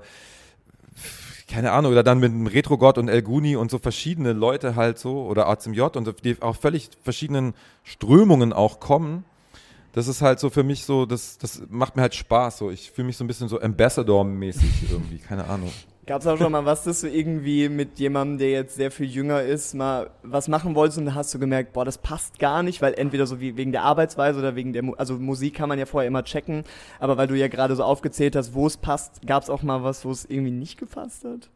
keine 1.47 1.71
Ahnung, 1.73 1.91
oder 1.91 2.01
dann 2.01 2.19
mit 2.19 2.31
dem 2.31 2.47
Retro-Gott 2.47 2.97
und 2.97 3.07
El 3.07 3.21
Guni 3.21 3.55
und 3.55 3.69
so 3.69 3.77
verschiedene 3.77 4.33
Leute 4.33 4.75
halt 4.75 4.97
so, 4.97 5.25
oder 5.27 5.47
A 5.47 5.53
J 5.53 5.95
und 5.95 6.25
die 6.25 6.41
auf 6.41 6.57
völlig 6.57 6.89
verschiedenen 7.03 7.53
Strömungen 7.83 8.51
auch 8.51 8.79
kommen. 8.79 9.25
Das 9.95 10.09
ist 10.09 10.21
halt 10.21 10.41
so 10.41 10.49
für 10.49 10.63
mich 10.63 10.83
so, 10.83 11.05
das, 11.05 11.37
das 11.37 11.61
macht 11.69 11.95
mir 11.95 12.01
halt 12.01 12.13
Spaß. 12.13 12.57
So. 12.57 12.69
Ich 12.69 12.91
fühle 12.91 13.05
mich 13.05 13.15
so 13.15 13.23
ein 13.23 13.27
bisschen 13.27 13.47
so 13.47 13.61
Ambassador-mäßig 13.61 14.91
irgendwie, 14.91 15.19
keine 15.19 15.47
Ahnung. 15.47 15.71
Gab 16.05 16.19
es 16.19 16.27
auch 16.27 16.37
schon 16.37 16.51
mal 16.51 16.65
was, 16.65 16.83
dass 16.83 16.99
du 16.99 17.09
irgendwie 17.09 17.69
mit 17.69 17.97
jemandem, 17.97 18.37
der 18.37 18.51
jetzt 18.51 18.75
sehr 18.75 18.91
viel 18.91 19.05
jünger 19.05 19.41
ist, 19.41 19.73
mal 19.73 20.09
was 20.21 20.49
machen 20.49 20.75
wolltest 20.75 20.97
und 20.97 21.05
dann 21.05 21.15
hast 21.15 21.33
du 21.33 21.39
gemerkt, 21.39 21.71
boah, 21.71 21.85
das 21.85 21.97
passt 21.97 22.39
gar 22.39 22.61
nicht, 22.61 22.81
weil 22.81 22.93
entweder 22.95 23.25
so 23.25 23.39
wie 23.39 23.55
wegen 23.55 23.71
der 23.71 23.83
Arbeitsweise 23.83 24.37
oder 24.37 24.57
wegen 24.57 24.73
der, 24.73 24.83
Mu 24.83 24.93
also 24.95 25.13
Musik 25.13 25.55
kann 25.55 25.69
man 25.69 25.79
ja 25.79 25.85
vorher 25.85 26.09
immer 26.09 26.25
checken, 26.25 26.65
aber 26.99 27.15
weil 27.15 27.27
du 27.27 27.35
ja 27.35 27.47
gerade 27.47 27.75
so 27.77 27.83
aufgezählt 27.83 28.35
hast, 28.35 28.53
wo 28.53 28.67
es 28.67 28.75
passt, 28.75 29.25
gab 29.25 29.43
es 29.43 29.49
auch 29.49 29.63
mal 29.63 29.81
was, 29.81 30.03
wo 30.03 30.11
es 30.11 30.25
irgendwie 30.25 30.51
nicht 30.51 30.77
gepasst 30.77 31.23
hat? 31.23 31.49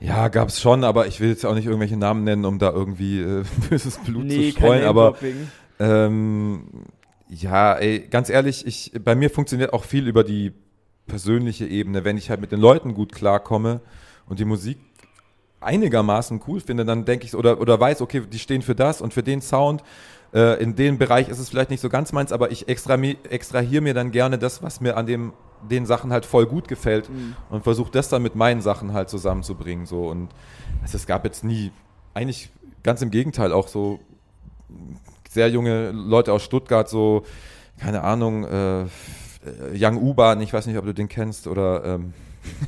Ja, 0.00 0.28
gab 0.28 0.48
es 0.48 0.60
schon, 0.60 0.82
aber 0.82 1.06
ich 1.06 1.20
will 1.20 1.28
jetzt 1.28 1.44
auch 1.44 1.54
nicht 1.54 1.66
irgendwelche 1.66 1.96
Namen 1.96 2.24
nennen, 2.24 2.44
um 2.46 2.58
da 2.58 2.70
irgendwie 2.70 3.20
äh, 3.20 3.44
böses 3.70 3.98
Blut 3.98 4.24
nee, 4.24 4.50
zu 4.50 4.56
streuen, 4.56 4.84
aber 4.84 5.14
ähm, 5.78 6.68
ja, 7.28 7.74
ey, 7.74 8.06
ganz 8.08 8.30
ehrlich, 8.30 8.66
ich, 8.66 8.92
bei 9.02 9.14
mir 9.14 9.30
funktioniert 9.30 9.72
auch 9.72 9.84
viel 9.84 10.06
über 10.06 10.24
die 10.24 10.52
persönliche 11.06 11.66
Ebene. 11.66 12.04
Wenn 12.04 12.16
ich 12.16 12.30
halt 12.30 12.40
mit 12.40 12.52
den 12.52 12.60
Leuten 12.60 12.94
gut 12.94 13.12
klarkomme 13.12 13.80
und 14.26 14.38
die 14.38 14.44
Musik 14.44 14.78
einigermaßen 15.60 16.40
cool 16.46 16.60
finde, 16.60 16.84
dann 16.84 17.04
denke 17.04 17.24
ich, 17.24 17.34
oder, 17.34 17.60
oder 17.60 17.80
weiß, 17.80 18.00
okay, 18.00 18.22
die 18.30 18.38
stehen 18.38 18.62
für 18.62 18.74
das 18.74 19.00
und 19.00 19.14
für 19.14 19.22
den 19.22 19.40
Sound. 19.40 19.82
Äh, 20.32 20.62
in 20.62 20.76
dem 20.76 20.98
Bereich 20.98 21.28
ist 21.28 21.38
es 21.38 21.48
vielleicht 21.48 21.70
nicht 21.70 21.80
so 21.80 21.88
ganz 21.88 22.12
meins, 22.12 22.32
aber 22.32 22.50
ich 22.50 22.68
extrahiere 22.68 23.80
mir 23.80 23.94
dann 23.94 24.12
gerne 24.12 24.38
das, 24.38 24.62
was 24.62 24.80
mir 24.80 24.96
an 24.96 25.06
dem, 25.06 25.32
den 25.68 25.86
Sachen 25.86 26.12
halt 26.12 26.26
voll 26.26 26.46
gut 26.46 26.68
gefällt 26.68 27.08
mhm. 27.08 27.34
und 27.50 27.64
versuche 27.64 27.90
das 27.90 28.08
dann 28.08 28.22
mit 28.22 28.34
meinen 28.36 28.60
Sachen 28.60 28.92
halt 28.92 29.08
zusammenzubringen. 29.08 29.86
So. 29.86 30.08
Und 30.08 30.28
also 30.82 30.96
es 30.96 31.06
gab 31.06 31.24
jetzt 31.24 31.42
nie, 31.42 31.72
eigentlich 32.14 32.50
ganz 32.82 33.02
im 33.02 33.10
Gegenteil, 33.10 33.52
auch 33.52 33.68
so 33.68 34.00
sehr 35.36 35.50
junge 35.50 35.90
Leute 35.90 36.32
aus 36.32 36.42
Stuttgart, 36.42 36.88
so, 36.88 37.22
keine 37.78 38.02
Ahnung, 38.02 38.44
äh, 38.44 38.82
äh, 38.84 38.86
Young 39.74 39.98
U-Bahn, 39.98 40.40
ich 40.40 40.50
weiß 40.50 40.66
nicht, 40.66 40.78
ob 40.78 40.86
du 40.86 40.94
den 40.94 41.10
kennst 41.10 41.46
oder 41.46 41.84
ähm, 41.84 42.14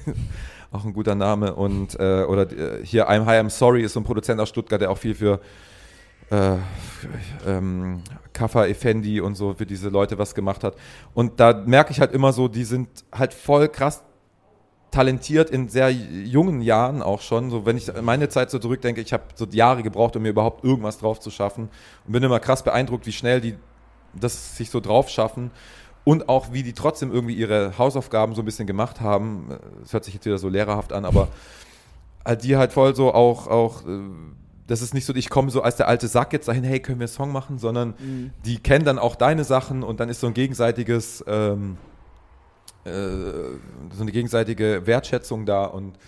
auch 0.71 0.85
ein 0.85 0.93
guter 0.93 1.15
Name 1.15 1.55
und 1.55 1.99
äh, 1.99 2.25
oder 2.25 2.43
äh, 2.53 2.85
hier 2.85 3.09
I'm 3.09 3.25
High 3.25 3.41
I'm 3.43 3.49
Sorry 3.49 3.83
ist 3.83 3.95
so 3.95 4.01
ein 4.01 4.05
Produzent 4.05 4.39
aus 4.39 4.51
Stuttgart, 4.51 4.83
der 4.83 4.91
auch 4.91 4.99
viel 4.99 5.15
für 5.15 5.41
äh, 6.31 6.57
ähm, 7.47 8.03
Kaffa 8.35 8.67
Effendi 8.67 9.23
und 9.23 9.35
so 9.35 9.55
für 9.55 9.65
diese 9.65 9.89
Leute 9.89 10.19
was 10.19 10.35
gemacht 10.35 10.63
hat. 10.63 10.75
Und 11.15 11.41
da 11.41 11.55
merke 11.55 11.93
ich 11.93 12.01
halt 12.01 12.13
immer 12.13 12.35
so, 12.35 12.49
die 12.49 12.65
sind 12.65 12.91
halt 13.11 13.33
voll 13.33 13.69
krass 13.69 14.03
talentiert 14.91 15.51
in 15.51 15.69
sehr 15.69 15.91
jungen 15.91 16.63
Jahren 16.63 17.03
auch 17.03 17.21
schon. 17.21 17.51
So, 17.51 17.67
wenn 17.67 17.77
ich 17.77 17.91
meine 18.01 18.29
Zeit 18.29 18.51
so 18.51 18.59
zurückdenke, 18.59 19.01
ich 19.01 19.13
habe 19.13 19.25
so 19.35 19.47
Jahre 19.47 19.83
gebraucht, 19.83 20.17
um 20.17 20.23
mir 20.23 20.31
überhaupt 20.31 20.65
irgendwas 20.65 20.99
drauf 20.99 21.21
zu 21.21 21.31
schaffen 21.31 21.69
und 22.07 22.13
bin 22.13 22.23
immer 22.23 22.41
krass 22.41 22.63
beeindruckt, 22.63 23.07
wie 23.07 23.13
schnell 23.13 23.41
die 23.41 23.55
das 24.15 24.57
sich 24.57 24.71
so 24.71 24.81
drauf 24.81 25.11
schaffen 25.11 25.51
und 26.05 26.29
auch 26.29 26.53
wie 26.53 26.63
die 26.63 26.73
trotzdem 26.73 27.13
irgendwie 27.13 27.35
ihre 27.35 27.77
Hausaufgaben 27.77 28.35
so 28.35 28.43
ein 28.43 28.45
bisschen 28.47 28.67
gemacht 28.67 29.01
haben. 29.01 29.59
Es 29.85 29.93
hört 29.93 30.05
sich 30.05 30.15
jetzt 30.15 30.25
wieder 30.25 30.39
so 30.39 30.49
lehrerhaft 30.49 30.93
an, 30.93 31.05
aber 31.05 31.29
halt 32.25 32.45
die 32.45 32.57
halt 32.57 32.73
voll 32.73 32.95
so 32.95 33.13
auch, 33.13 33.47
auch 33.47 33.87
äh, 33.87 34.01
das 34.67 34.83
ist 34.83 34.95
nicht 34.95 35.05
so, 35.05 35.15
ich 35.15 35.31
komme 35.31 35.51
so 35.51 35.63
als 35.63 35.77
der 35.77 35.89
alte 35.89 36.09
Sack 36.09 36.33
jetzt 36.33 36.49
dahin, 36.49 36.65
hey, 36.65 36.81
können 36.81 36.99
wir 36.99 37.05
einen 37.05 37.13
Song 37.13 37.33
machen, 37.33 37.59
sondern 37.59 37.95
mhm. 37.99 38.31
die 38.45 38.59
kennen 38.59 38.85
dann 38.85 38.99
auch 38.99 39.17
deine 39.17 39.45
Sachen 39.45 39.83
und 39.83 40.01
dann 40.01 40.09
ist 40.09 40.21
so 40.21 40.27
ein 40.27 40.35
gegenseitiges, 40.35 41.25
ähm, 41.27 41.79
äh, 42.85 42.91
so 42.91 44.03
eine 44.03 44.13
gegenseitige 44.13 44.83
Wertschätzung 44.87 45.47
da 45.47 45.65
und 45.65 45.99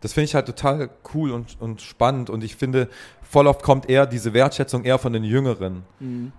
das 0.00 0.12
finde 0.12 0.26
ich 0.26 0.34
halt 0.34 0.46
total 0.46 0.90
cool 1.14 1.32
und, 1.32 1.56
und 1.60 1.80
spannend 1.82 2.30
und 2.30 2.44
ich 2.44 2.56
finde, 2.56 2.88
voll 3.22 3.46
oft 3.46 3.62
kommt 3.62 3.90
eher 3.90 4.06
diese 4.06 4.32
Wertschätzung 4.32 4.84
eher 4.84 4.98
von 4.98 5.12
den 5.12 5.24
Jüngeren. 5.24 5.82
Mhm. 5.98 6.32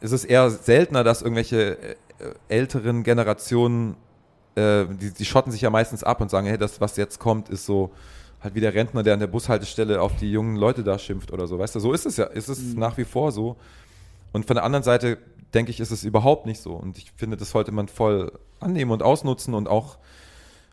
Es 0.00 0.12
ist 0.12 0.24
eher 0.24 0.50
seltener, 0.50 1.04
dass 1.04 1.22
irgendwelche 1.22 1.78
äh, 1.78 1.94
älteren 2.48 3.02
Generationen, 3.04 3.96
äh, 4.54 4.86
die, 4.86 5.12
die 5.12 5.24
schotten 5.24 5.52
sich 5.52 5.60
ja 5.60 5.70
meistens 5.70 6.02
ab 6.02 6.20
und 6.20 6.30
sagen, 6.30 6.46
hey, 6.46 6.58
das, 6.58 6.80
was 6.80 6.96
jetzt 6.96 7.18
kommt, 7.18 7.48
ist 7.48 7.66
so 7.66 7.92
halt 8.40 8.54
wie 8.54 8.60
der 8.60 8.74
Rentner, 8.74 9.02
der 9.02 9.14
an 9.14 9.20
der 9.20 9.26
Bushaltestelle 9.26 10.00
auf 10.00 10.16
die 10.16 10.30
jungen 10.30 10.56
Leute 10.56 10.84
da 10.84 10.98
schimpft 10.98 11.32
oder 11.32 11.46
so. 11.46 11.58
Weißt 11.58 11.74
du, 11.74 11.80
so 11.80 11.92
ist 11.92 12.06
es 12.06 12.16
ja, 12.16 12.24
ist 12.24 12.48
es 12.48 12.60
mhm. 12.60 12.80
nach 12.80 12.96
wie 12.96 13.04
vor 13.04 13.32
so. 13.32 13.56
Und 14.32 14.46
von 14.46 14.54
der 14.54 14.64
anderen 14.64 14.84
Seite 14.84 15.18
denke 15.54 15.70
ich, 15.70 15.80
ist 15.80 15.90
es 15.90 16.04
überhaupt 16.04 16.46
nicht 16.46 16.60
so. 16.60 16.72
Und 16.72 16.98
ich 16.98 17.12
finde, 17.16 17.36
das 17.36 17.50
sollte 17.50 17.72
man 17.72 17.88
voll 17.88 18.32
annehmen 18.60 18.90
und 18.90 19.02
ausnutzen 19.02 19.54
und 19.54 19.68
auch 19.68 19.98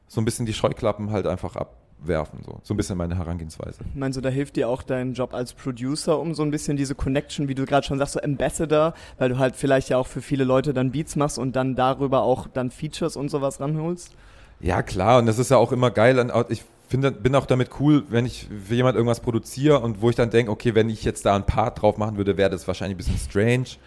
so 0.08 0.22
ein 0.22 0.26
bisschen 0.26 0.46
die 0.46 0.54
Scheuklappen 0.54 1.12
halt 1.12 1.28
einfach 1.28 1.56
ab, 1.56 1.78
werfen. 2.00 2.40
So, 2.46 2.60
so 2.64 2.74
ein 2.74 2.78
bisschen 2.78 2.98
meine 2.98 3.18
Herangehensweise. 3.18 3.80
Meinst 3.94 4.18
du, 4.18 4.22
da 4.22 4.30
hilft 4.30 4.56
dir 4.56 4.70
auch 4.70 4.84
dein 4.84 5.14
Job 5.14 5.34
als 5.34 5.54
Producer, 5.54 6.20
um 6.20 6.36
so 6.36 6.44
ein 6.44 6.52
bisschen 6.52 6.78
diese 6.78 6.96
Connection, 6.96 7.48
wie 7.48 7.56
du 7.56 7.66
gerade 7.66 7.86
schon 7.86 7.98
sagst, 7.98 8.14
so 8.14 8.22
Ambassador, 8.22 8.94
weil 9.18 9.30
du 9.30 9.40
halt 9.40 9.56
vielleicht 9.56 9.90
ja 9.90 9.98
auch 9.98 10.08
für 10.08 10.22
viele 10.22 10.44
Leute 10.44 10.74
dann 10.74 10.92
Beats 10.92 11.16
machst 11.16 11.40
und 11.40 11.56
dann 11.56 11.76
darüber 11.76 12.22
auch 12.24 12.48
dann 12.48 12.72
Features 12.72 13.16
und 13.16 13.30
sowas 13.30 13.60
ranholst? 13.60 14.12
Ja, 14.60 14.82
klar, 14.82 15.20
und 15.20 15.26
das 15.26 15.40
ist 15.40 15.52
ja 15.52 15.58
auch 15.58 15.72
immer 15.72 15.92
geil. 15.92 16.32
Ich 16.50 16.64
finde, 16.88 17.12
bin 17.12 17.36
auch 17.36 17.46
damit 17.46 17.72
cool, 17.80 18.04
wenn 18.10 18.26
ich 18.26 18.48
für 18.68 18.76
jemand 18.76 18.96
irgendwas 18.96 19.20
produziere 19.20 19.80
und 19.80 20.02
wo 20.02 20.10
ich 20.10 20.16
dann 20.16 20.30
denke, 20.30 20.52
okay, 20.52 20.76
wenn 20.76 20.90
ich 20.90 21.04
jetzt 21.04 21.26
da 21.26 21.36
ein 21.36 21.46
Part 21.46 21.82
drauf 21.82 21.98
machen 21.98 22.18
würde, 22.18 22.38
wäre 22.38 22.50
das 22.50 22.68
wahrscheinlich 22.68 22.96
ein 22.96 22.98
bisschen 22.98 23.18
strange. 23.18 23.78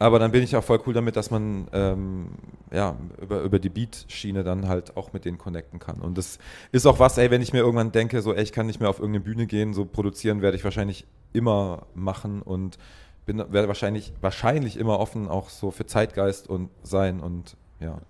Aber 0.00 0.18
dann 0.18 0.32
bin 0.32 0.42
ich 0.42 0.56
auch 0.56 0.64
voll 0.64 0.80
cool 0.86 0.94
damit, 0.94 1.14
dass 1.16 1.30
man 1.30 1.68
ähm, 1.74 2.28
ja, 2.72 2.96
über, 3.20 3.42
über 3.42 3.58
die 3.58 3.68
Beat-Schiene 3.68 4.42
dann 4.42 4.66
halt 4.66 4.96
auch 4.96 5.12
mit 5.12 5.26
denen 5.26 5.36
connecten 5.36 5.78
kann. 5.78 6.00
Und 6.00 6.16
das 6.16 6.38
ist 6.72 6.86
auch 6.86 6.98
was, 6.98 7.18
ey, 7.18 7.30
wenn 7.30 7.42
ich 7.42 7.52
mir 7.52 7.58
irgendwann 7.58 7.92
denke, 7.92 8.22
so, 8.22 8.32
ey, 8.32 8.42
ich 8.42 8.52
kann 8.52 8.64
nicht 8.64 8.80
mehr 8.80 8.88
auf 8.88 8.98
irgendeine 8.98 9.24
Bühne 9.24 9.46
gehen, 9.46 9.74
so 9.74 9.84
produzieren 9.84 10.40
werde 10.40 10.56
ich 10.56 10.64
wahrscheinlich 10.64 11.06
immer 11.34 11.86
machen 11.94 12.40
und 12.40 12.78
bin 13.26 13.38
werde 13.52 13.68
wahrscheinlich, 13.68 14.14
wahrscheinlich 14.22 14.78
immer 14.78 14.98
offen 14.98 15.28
auch 15.28 15.50
so 15.50 15.70
für 15.70 15.84
Zeitgeist 15.84 16.48
und 16.48 16.70
sein 16.82 17.20
und 17.20 17.58
ja. 17.78 18.00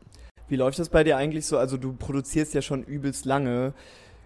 Wie 0.46 0.56
läuft 0.56 0.78
das 0.78 0.90
bei 0.90 1.02
dir 1.02 1.16
eigentlich 1.16 1.44
so? 1.46 1.58
Also 1.58 1.76
du 1.76 1.92
produzierst 1.92 2.54
ja 2.54 2.62
schon 2.62 2.84
übelst 2.84 3.24
lange. 3.24 3.74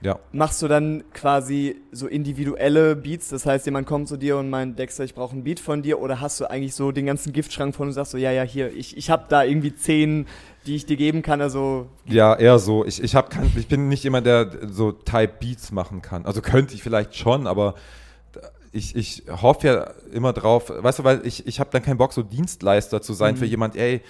Ja. 0.05 0.19
Machst 0.33 0.61
du 0.61 0.69
dann 0.69 1.03
quasi 1.15 1.77
so 1.91 2.07
individuelle 2.07 2.95
Beats? 2.95 3.31
Das 3.31 3.47
heißt, 3.47 3.65
jemand 3.65 3.87
kommt 3.87 4.07
zu 4.07 4.19
dir 4.19 4.37
und 4.37 4.51
meint, 4.51 4.79
Dexter, 4.79 5.03
ich 5.03 5.15
brauche 5.15 5.33
einen 5.33 5.45
Beat 5.45 5.61
von 5.61 5.81
dir. 5.81 5.99
Oder 5.99 6.21
hast 6.21 6.39
du 6.41 6.51
eigentlich 6.51 6.75
so 6.75 6.93
den 6.93 7.07
ganzen 7.07 7.33
Giftschrank 7.33 7.75
von 7.75 7.89
und 7.89 7.95
sagst 7.95 8.13
so, 8.13 8.19
ja, 8.19 8.31
ja, 8.31 8.43
hier, 8.43 8.71
ich, 8.71 8.99
ich 8.99 9.09
habe 9.09 9.25
da 9.31 9.43
irgendwie 9.43 9.75
zehn, 9.75 10.27
die 10.67 10.77
ich 10.77 10.85
dir 10.85 10.97
geben 10.97 11.23
kann. 11.23 11.41
Also 11.41 11.87
ja, 12.05 12.35
eher 12.35 12.59
so. 12.59 12.85
Ich, 12.85 13.03
ich, 13.03 13.15
hab 13.15 13.31
kein, 13.31 13.51
ich 13.57 13.67
bin 13.67 13.89
nicht 13.89 14.05
jemand, 14.05 14.27
der 14.27 14.51
so 14.69 14.93
Type 14.93 15.33
Beats 15.41 15.73
machen 15.73 16.03
kann. 16.03 16.27
Also 16.27 16.43
könnte 16.43 16.75
ich 16.75 16.83
vielleicht 16.83 17.17
schon, 17.17 17.47
aber 17.47 17.75
ich, 18.73 18.97
ich 18.97 19.23
hoffe 19.31 19.67
ja 19.67 19.91
immer 20.13 20.33
drauf, 20.33 20.69
weißt 20.69 20.99
du, 20.99 21.05
weil 21.05 21.25
ich, 21.25 21.47
ich 21.47 21.61
habe 21.61 21.71
dann 21.73 21.83
keinen 21.83 21.97
Bock, 21.97 22.13
so 22.13 22.23
Dienstleister 22.23 23.01
zu 23.01 23.15
sein 23.15 23.37
mhm. 23.37 23.39
für 23.39 23.47
jemand, 23.47 23.77
ey, 23.77 24.03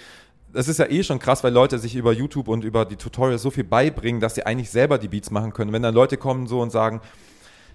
das 0.55 0.67
ist 0.67 0.79
ja 0.79 0.85
eh 0.85 1.03
schon 1.03 1.19
krass, 1.19 1.43
weil 1.43 1.53
Leute 1.53 1.77
sich 1.79 1.95
über 1.95 2.13
YouTube 2.13 2.47
und 2.47 2.63
über 2.63 2.85
die 2.85 2.95
Tutorials 2.95 3.41
so 3.41 3.51
viel 3.51 3.65
beibringen, 3.65 4.21
dass 4.21 4.35
sie 4.35 4.45
eigentlich 4.45 4.69
selber 4.69 4.97
die 4.97 5.07
Beats 5.07 5.29
machen 5.29 5.53
können. 5.53 5.73
Wenn 5.73 5.83
dann 5.83 5.93
Leute 5.93 6.17
kommen 6.17 6.47
so 6.47 6.61
und 6.61 6.71
sagen, 6.71 7.01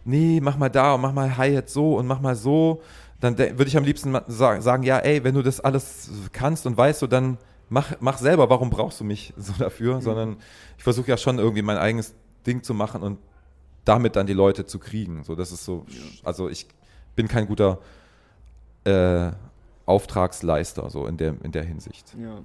nee, 0.04 0.40
mach 0.42 0.56
mal 0.56 0.70
da 0.70 0.94
und 0.94 1.02
mach 1.02 1.12
mal 1.12 1.36
Hi-Hat 1.36 1.68
so 1.68 1.96
und 1.96 2.06
mach 2.06 2.20
mal 2.20 2.34
so, 2.34 2.82
dann 3.20 3.36
würde 3.36 3.66
ich 3.66 3.76
am 3.76 3.84
liebsten 3.84 4.16
sagen, 4.28 4.82
ja, 4.82 4.98
ey, 4.98 5.22
wenn 5.24 5.34
du 5.34 5.42
das 5.42 5.60
alles 5.60 6.10
kannst 6.32 6.66
und 6.66 6.76
weißt, 6.76 7.00
so 7.00 7.06
dann 7.06 7.36
mach, 7.68 7.92
mach 8.00 8.16
selber, 8.16 8.48
warum 8.48 8.70
brauchst 8.70 8.98
du 9.00 9.04
mich 9.04 9.34
so 9.36 9.52
dafür? 9.58 9.96
Mhm. 9.96 10.00
Sondern 10.00 10.36
ich 10.78 10.84
versuche 10.84 11.08
ja 11.08 11.18
schon 11.18 11.38
irgendwie 11.38 11.62
mein 11.62 11.76
eigenes 11.76 12.14
Ding 12.46 12.62
zu 12.62 12.72
machen 12.72 13.02
und 13.02 13.18
damit 13.84 14.16
dann 14.16 14.26
die 14.26 14.32
Leute 14.32 14.64
zu 14.64 14.78
kriegen. 14.78 15.22
So, 15.24 15.34
das 15.34 15.52
ist 15.52 15.64
so, 15.64 15.84
also 16.24 16.48
ich 16.48 16.66
bin 17.14 17.28
kein 17.28 17.46
guter 17.46 17.78
äh, 18.84 19.30
Auftragsleister, 19.84 20.88
so 20.88 21.06
in 21.06 21.18
der, 21.18 21.34
in 21.42 21.52
der 21.52 21.64
Hinsicht. 21.64 22.14
Ja. 22.18 22.38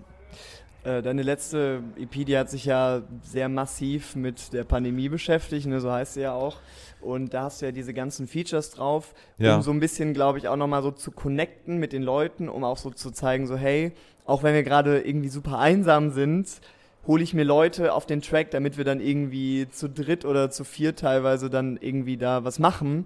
Äh, 0.85 1.01
deine 1.01 1.23
letzte 1.23 1.81
EP, 1.97 2.25
die 2.25 2.37
hat 2.37 2.49
sich 2.49 2.65
ja 2.65 3.01
sehr 3.23 3.49
massiv 3.49 4.15
mit 4.15 4.53
der 4.53 4.63
Pandemie 4.63 5.09
beschäftigt, 5.09 5.65
ne, 5.65 5.81
so 5.81 5.91
heißt 5.91 6.13
sie 6.13 6.21
ja 6.21 6.33
auch. 6.33 6.57
Und 7.01 7.33
da 7.33 7.43
hast 7.43 7.61
du 7.61 7.65
ja 7.65 7.71
diese 7.71 7.93
ganzen 7.93 8.27
Features 8.27 8.71
drauf, 8.71 9.13
um 9.55 9.61
so 9.63 9.71
ein 9.71 9.79
bisschen, 9.79 10.13
glaube 10.13 10.37
ich, 10.37 10.47
auch 10.47 10.55
nochmal 10.55 10.83
so 10.83 10.91
zu 10.91 11.11
connecten 11.11 11.77
mit 11.77 11.91
den 11.91 12.03
Leuten, 12.03 12.49
um 12.49 12.63
auch 12.63 12.77
so 12.77 12.91
zu 12.91 13.11
zeigen, 13.11 13.47
so 13.47 13.57
hey, 13.57 13.93
auch 14.25 14.43
wenn 14.43 14.53
wir 14.53 14.63
gerade 14.63 15.01
irgendwie 15.01 15.29
super 15.29 15.59
einsam 15.59 16.11
sind, 16.11 16.47
hole 17.07 17.23
ich 17.23 17.33
mir 17.33 17.43
Leute 17.43 17.93
auf 17.93 18.05
den 18.05 18.21
Track, 18.21 18.51
damit 18.51 18.77
wir 18.77 18.85
dann 18.85 18.99
irgendwie 18.99 19.67
zu 19.69 19.89
dritt 19.89 20.25
oder 20.25 20.49
zu 20.51 20.63
vier 20.63 20.95
teilweise 20.95 21.49
dann 21.49 21.77
irgendwie 21.77 22.17
da 22.17 22.43
was 22.43 22.59
machen. 22.59 23.05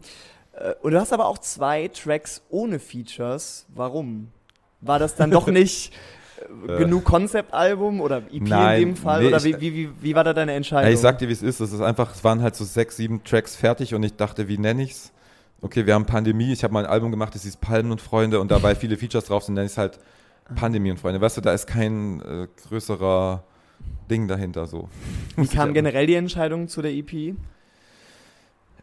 Äh, 0.54 0.74
und 0.82 0.92
du 0.92 1.00
hast 1.00 1.14
aber 1.14 1.28
auch 1.28 1.38
zwei 1.38 1.88
Tracks 1.90 2.42
ohne 2.50 2.80
Features. 2.80 3.66
Warum? 3.74 4.32
War 4.82 5.00
das 5.00 5.16
dann 5.16 5.32
doch 5.32 5.48
nicht 5.52 5.94
genug 6.78 7.04
Konzeptalbum 7.04 8.02
oder 8.02 8.18
EP 8.32 8.42
Nein, 8.42 8.82
in 8.82 8.88
dem 8.90 8.96
Fall? 8.96 9.22
Nee, 9.22 9.28
oder 9.28 9.44
wie, 9.44 9.60
wie, 9.60 9.74
wie, 9.74 9.90
wie, 10.02 10.16
war 10.16 10.24
da 10.24 10.34
deine 10.34 10.54
Entscheidung? 10.54 10.92
Ich 10.92 11.00
sag 11.00 11.18
dir, 11.20 11.28
wie 11.28 11.34
es 11.34 11.42
ist. 11.42 11.60
Es 11.60 11.72
ist 11.72 11.82
einfach, 11.82 12.14
es 12.14 12.24
waren 12.24 12.42
halt 12.42 12.56
so 12.56 12.66
sechs, 12.66 12.98
sieben 12.98 13.24
Tracks 13.24 13.56
fertig 13.56 13.94
und 13.94 14.04
ich 14.04 14.16
dachte, 14.16 14.48
wie 14.48 14.58
nenne 14.58 14.84
ich's? 14.84 15.12
Okay, 15.62 15.86
wir 15.86 15.94
haben 15.94 16.06
Pandemie. 16.06 16.54
Ich 16.54 16.64
habe 16.64 16.74
mal 16.74 16.86
ein 16.86 16.92
Album 16.92 17.12
gemacht, 17.12 17.36
das 17.36 17.44
hieß 17.44 17.58
Palmen 17.58 17.92
und 17.92 18.02
Freunde 18.02 18.40
und 18.40 18.52
dabei 18.52 18.76
viele 18.76 18.98
Features 18.98 19.26
drauf 19.26 19.44
sind, 19.44 19.56
nenne 19.56 19.66
ich 19.66 19.74
es 19.74 19.78
halt 19.78 20.00
Pandemie 20.56 20.92
und 20.92 21.00
Freunde. 21.00 21.22
Weißt 21.22 21.38
du, 21.38 21.42
da 21.42 21.54
ist 21.54 21.68
kein 21.68 22.22
äh, 22.22 22.48
größerer 22.68 23.44
Ding 24.10 24.28
dahinter 24.28 24.68
so. 24.68 24.90
Wie 25.36 25.48
kam 25.48 25.74
generell 25.74 26.08
die 26.08 26.16
Entscheidung 26.16 26.68
zu 26.68 26.82
der 26.82 26.92
EP? 26.92 27.36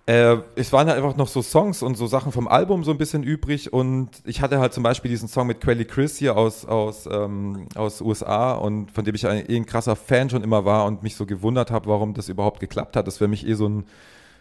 Äh, 0.07 0.37
es 0.55 0.73
waren 0.73 0.87
halt 0.87 0.97
einfach 0.99 1.17
noch 1.17 1.27
so 1.27 1.43
Songs 1.43 1.83
und 1.83 1.97
so 1.97 2.07
Sachen 2.07 2.31
vom 2.31 2.47
Album 2.47 2.85
so 2.85 2.93
ein 2.93 2.99
bisschen 2.99 3.25
übrig 3.25 3.73
und 3.73 4.11
ich 4.25 4.41
hatte 4.41 4.61
halt 4.61 4.73
zum 4.73 4.85
Beispiel 4.85 5.11
diesen 5.11 5.27
Song 5.27 5.49
mit 5.49 5.61
Quelly 5.61 5.85
Chris 5.85 6.17
hier 6.17 6.37
aus, 6.37 6.65
aus, 6.65 7.09
ähm, 7.11 7.67
aus 7.75 8.01
USA 8.01 8.53
und 8.53 8.93
von 8.93 9.05
dem 9.05 9.17
ich 9.17 9.27
ein, 9.27 9.51
eh 9.51 9.57
ein 9.57 9.67
krasser 9.67 9.97
Fan 9.97 10.31
schon 10.31 10.45
immer 10.45 10.65
war 10.65 10.87
und 10.87 11.03
mich 11.03 11.17
so 11.17 11.27
gewundert 11.27 11.73
habe, 11.73 11.89
warum 11.89 12.15
das 12.15 12.29
überhaupt 12.29 12.61
geklappt 12.61 12.95
hat. 12.95 13.09
Das 13.09 13.21
wäre 13.21 13.29
mich 13.29 13.45
eh 13.49 13.55
so 13.55 13.69
ein 13.69 13.85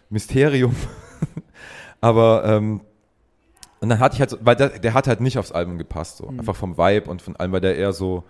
Mysterium. 0.08 0.76
Aber 2.00 2.44
ähm, 2.44 2.82
und 3.80 3.88
dann 3.88 3.98
hatte 3.98 4.14
ich 4.14 4.20
halt 4.20 4.30
so, 4.30 4.38
weil 4.42 4.54
der, 4.54 4.68
der 4.78 4.94
hat 4.94 5.08
halt 5.08 5.20
nicht 5.20 5.36
aufs 5.36 5.50
Album 5.50 5.78
gepasst, 5.78 6.18
so 6.18 6.30
mhm. 6.30 6.38
einfach 6.38 6.54
vom 6.54 6.78
Vibe 6.78 7.10
und 7.10 7.22
von 7.22 7.34
allem, 7.34 7.50
weil 7.50 7.60
der 7.60 7.76
eher 7.76 7.92
so, 7.92 8.22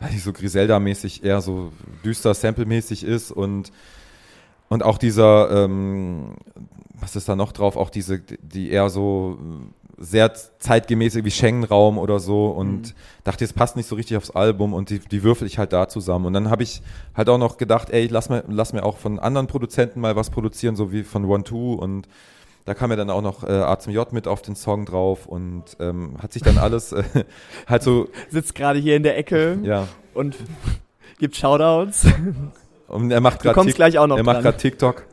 weiß 0.00 0.12
ich, 0.12 0.22
so 0.22 0.32
Griselda-mäßig, 0.32 1.24
eher 1.24 1.40
so 1.40 1.72
düster 2.04 2.34
Sample-mäßig 2.34 3.02
ist 3.02 3.32
und 3.32 3.72
und 4.68 4.82
auch 4.82 4.98
dieser, 4.98 5.64
ähm, 5.64 6.34
was 6.94 7.16
ist 7.16 7.28
da 7.28 7.36
noch 7.36 7.52
drauf? 7.52 7.76
Auch 7.76 7.90
diese, 7.90 8.20
die 8.20 8.70
eher 8.70 8.88
so 8.90 9.38
sehr 9.98 10.32
zeitgemäße 10.34 11.24
wie 11.24 11.30
Schengen-Raum 11.30 11.98
oder 11.98 12.20
so 12.20 12.48
und 12.48 12.88
mhm. 12.88 12.92
dachte, 13.24 13.44
es 13.44 13.52
passt 13.52 13.76
nicht 13.76 13.88
so 13.88 13.94
richtig 13.94 14.16
aufs 14.16 14.30
Album 14.30 14.74
und 14.74 14.90
die, 14.90 14.98
die 14.98 15.22
würfel 15.22 15.46
ich 15.46 15.58
halt 15.58 15.72
da 15.72 15.88
zusammen. 15.88 16.26
Und 16.26 16.32
dann 16.34 16.50
habe 16.50 16.62
ich 16.62 16.82
halt 17.14 17.28
auch 17.28 17.38
noch 17.38 17.56
gedacht, 17.56 17.90
ey, 17.90 18.06
lass 18.06 18.28
mir, 18.28 18.44
lass 18.48 18.72
mir 18.72 18.84
auch 18.84 18.98
von 18.98 19.18
anderen 19.18 19.46
Produzenten 19.46 20.00
mal 20.00 20.16
was 20.16 20.30
produzieren, 20.30 20.76
so 20.76 20.92
wie 20.92 21.02
von 21.02 21.24
One 21.24 21.44
Two 21.44 21.74
und 21.74 22.08
da 22.66 22.74
kam 22.74 22.90
ja 22.90 22.96
dann 22.96 23.10
auch 23.10 23.22
noch 23.22 23.44
äh, 23.44 23.52
A 23.52 23.78
zum 23.78 23.92
J 23.92 24.12
mit 24.12 24.26
auf 24.26 24.42
den 24.42 24.56
Song 24.56 24.86
drauf 24.86 25.26
und 25.26 25.76
ähm, 25.78 26.16
hat 26.20 26.32
sich 26.32 26.42
dann 26.42 26.58
alles 26.58 26.92
äh, 26.92 27.04
halt 27.68 27.84
so. 27.84 28.08
Sitzt 28.28 28.56
gerade 28.56 28.80
hier 28.80 28.96
in 28.96 29.04
der 29.04 29.16
Ecke 29.16 29.58
ja. 29.62 29.86
und 30.14 30.36
gibt 31.18 31.36
Shoutouts. 31.36 32.06
Und 32.88 33.10
er 33.10 33.20
macht 33.20 33.42
gerade 33.42 33.54
Er 34.18 34.24
macht 34.24 34.42
gerade 34.42 34.56
TikTok. 34.56 35.04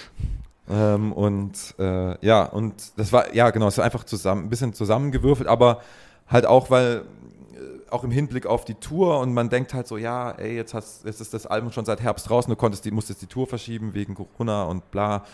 ähm, 0.70 1.12
und 1.12 1.74
äh, 1.78 2.26
ja, 2.26 2.44
und 2.44 2.74
das 2.96 3.12
war, 3.12 3.34
ja 3.34 3.50
genau, 3.50 3.68
es 3.68 3.78
war 3.78 3.84
einfach 3.84 4.04
zusammen, 4.04 4.44
ein 4.44 4.50
bisschen 4.50 4.74
zusammengewürfelt, 4.74 5.48
aber 5.48 5.80
halt 6.28 6.46
auch, 6.46 6.70
weil 6.70 7.04
äh, 7.54 7.90
auch 7.90 8.04
im 8.04 8.10
Hinblick 8.10 8.46
auf 8.46 8.64
die 8.64 8.74
Tour 8.74 9.20
und 9.20 9.32
man 9.32 9.48
denkt 9.48 9.74
halt 9.74 9.86
so, 9.86 9.96
ja, 9.96 10.32
ey, 10.32 10.56
jetzt, 10.56 10.74
hast, 10.74 11.04
jetzt 11.04 11.20
ist 11.20 11.32
das 11.32 11.46
Album 11.46 11.72
schon 11.72 11.84
seit 11.84 12.00
Herbst 12.00 12.28
draußen, 12.28 12.50
du 12.50 12.56
konntest 12.56 12.84
die, 12.84 12.90
musstest 12.90 13.22
die 13.22 13.26
Tour 13.26 13.46
verschieben 13.46 13.94
wegen 13.94 14.14
Corona 14.14 14.64
und 14.64 14.90
bla. 14.90 15.24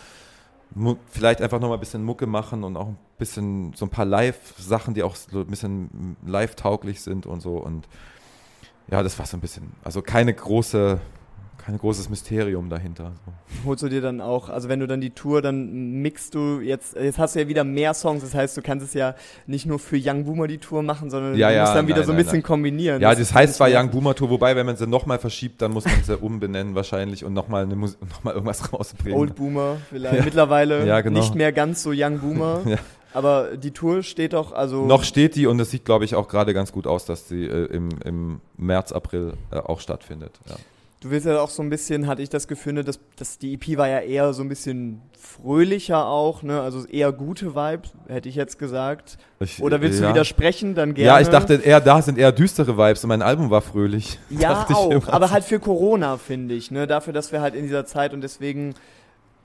Vielleicht 1.11 1.39
einfach 1.39 1.59
nochmal 1.59 1.77
ein 1.77 1.81
bisschen 1.81 2.03
Mucke 2.03 2.25
machen 2.25 2.63
und 2.63 2.77
auch 2.77 2.87
ein 2.87 2.97
bisschen 3.19 3.73
so 3.75 3.85
ein 3.85 3.89
paar 3.89 4.05
Live-Sachen, 4.05 4.95
die 4.95 5.03
auch 5.03 5.15
so 5.15 5.41
ein 5.41 5.47
bisschen 5.47 6.17
live-tauglich 6.25 7.01
sind 7.01 7.27
und 7.27 7.41
so. 7.41 7.57
Und 7.57 7.87
ja, 8.89 9.03
das 9.03 9.19
war 9.19 9.27
so 9.27 9.37
ein 9.37 9.39
bisschen, 9.39 9.73
also 9.83 10.01
keine 10.01 10.33
große 10.33 10.99
kein 11.65 11.77
großes 11.77 12.09
Mysterium 12.09 12.69
dahinter. 12.69 13.13
So. 13.25 13.31
Holst 13.65 13.83
du 13.83 13.89
dir 13.89 14.01
dann 14.01 14.19
auch, 14.19 14.49
also 14.49 14.67
wenn 14.67 14.79
du 14.79 14.87
dann 14.87 14.99
die 14.99 15.11
Tour, 15.11 15.41
dann 15.41 16.01
mixst 16.01 16.35
du 16.35 16.59
jetzt, 16.59 16.95
jetzt 16.95 17.17
hast 17.17 17.35
du 17.35 17.39
ja 17.39 17.47
wieder 17.47 17.63
mehr 17.63 17.93
Songs, 17.93 18.21
das 18.21 18.35
heißt, 18.35 18.57
du 18.57 18.61
kannst 18.61 18.85
es 18.85 18.93
ja 18.93 19.15
nicht 19.47 19.65
nur 19.65 19.79
für 19.79 19.97
Young 19.97 20.25
Boomer 20.25 20.47
die 20.47 20.57
Tour 20.57 20.83
machen, 20.83 21.09
sondern 21.09 21.35
ja, 21.35 21.49
du 21.49 21.59
musst 21.59 21.69
ja, 21.69 21.75
dann 21.75 21.87
wieder 21.87 21.97
nein, 21.97 22.05
so 22.05 22.11
ein 22.11 22.17
bisschen 22.17 22.33
nein. 22.33 22.43
kombinieren. 22.43 23.01
Ja, 23.01 23.11
das, 23.11 23.19
das 23.19 23.33
heißt 23.33 23.55
zwar 23.55 23.69
Young 23.71 23.91
Boomer 23.91 24.13
Tour, 24.13 24.29
wobei, 24.29 24.55
wenn 24.55 24.65
man 24.65 24.75
sie 24.75 24.87
nochmal 24.87 25.19
verschiebt, 25.19 25.61
dann 25.61 25.71
muss 25.71 25.85
man 25.85 26.03
sie 26.03 26.17
umbenennen 26.21 26.75
wahrscheinlich 26.75 27.23
und 27.23 27.33
nochmal 27.33 27.65
noch 27.65 27.95
irgendwas 28.25 28.73
rausbringen. 28.73 29.17
Old 29.17 29.35
Boomer 29.35 29.77
vielleicht, 29.89 30.17
ja. 30.17 30.23
mittlerweile 30.23 31.01
genau. 31.01 31.19
nicht 31.19 31.35
mehr 31.35 31.53
ganz 31.53 31.83
so 31.83 31.91
Young 31.93 32.19
Boomer. 32.19 32.61
Aber 33.13 33.57
die 33.57 33.69
Tour 33.69 34.01
steht 34.01 34.33
doch, 34.33 34.53
also. 34.53 34.87
Noch 34.87 35.03
steht 35.03 35.35
die 35.35 35.45
und 35.45 35.59
es 35.59 35.69
sieht, 35.69 35.85
glaube 35.85 36.03
ich, 36.03 36.15
auch 36.15 36.27
gerade 36.27 36.51
ganz 36.51 36.71
gut 36.71 36.87
aus, 36.87 37.05
dass 37.05 37.27
sie 37.27 37.45
äh, 37.45 37.65
im, 37.65 37.89
im 38.03 38.41
März, 38.57 38.91
April 38.91 39.33
äh, 39.51 39.57
auch 39.57 39.79
stattfindet. 39.79 40.39
Ja. 40.49 40.55
Du 41.03 41.11
willst 41.11 41.25
ja 41.25 41.41
auch 41.41 41.49
so 41.49 41.61
ein 41.61 41.69
bisschen, 41.69 42.07
hatte 42.07 42.21
ich 42.21 42.29
das 42.29 42.47
Gefühl, 42.47 42.81
dass, 42.81 42.97
dass 43.17 43.37
die 43.37 43.55
EP 43.55 43.77
war 43.77 43.89
ja 43.89 43.99
eher 43.99 44.31
so 44.31 44.41
ein 44.41 44.47
bisschen 44.47 45.01
fröhlicher 45.19 46.05
auch, 46.05 46.43
ne? 46.43 46.61
Also 46.61 46.85
eher 46.85 47.11
gute 47.11 47.55
Vibes, 47.55 47.91
hätte 48.07 48.29
ich 48.29 48.35
jetzt 48.35 48.57
gesagt. 48.57 49.17
Ich, 49.41 49.61
Oder 49.61 49.81
willst 49.81 49.99
ja. 49.99 50.07
du 50.07 50.13
widersprechen? 50.13 50.75
Dann 50.75 50.93
gerne. 50.93 51.07
Ja, 51.07 51.19
ich 51.19 51.27
dachte 51.27 51.55
eher, 51.55 51.81
da 51.81 52.01
sind 52.01 52.17
eher 52.17 52.31
düstere 52.31 52.77
Vibes 52.77 53.03
und 53.03 53.09
mein 53.09 53.21
Album 53.21 53.49
war 53.49 53.61
fröhlich. 53.61 54.17
Ja, 54.29 54.65
auch, 54.73 55.09
aber 55.09 55.31
halt 55.31 55.43
für 55.43 55.59
Corona, 55.59 56.17
finde 56.17 56.55
ich, 56.55 56.71
ne? 56.71 56.87
Dafür, 56.87 57.11
dass 57.11 57.33
wir 57.33 57.41
halt 57.41 57.53
in 57.53 57.63
dieser 57.63 57.85
Zeit 57.85 58.13
und 58.13 58.21
deswegen. 58.21 58.73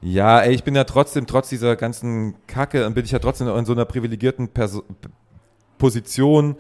Ja, 0.00 0.40
ey, 0.40 0.54
ich 0.54 0.62
bin 0.62 0.76
ja 0.76 0.84
trotzdem, 0.84 1.26
trotz 1.26 1.48
dieser 1.48 1.74
ganzen 1.74 2.36
Kacke, 2.46 2.88
bin 2.90 3.04
ich 3.04 3.10
ja 3.10 3.18
trotzdem 3.18 3.48
in 3.48 3.64
so 3.64 3.72
einer 3.72 3.84
privilegierten 3.84 4.46
Perso 4.46 4.84
Position, 5.76 6.54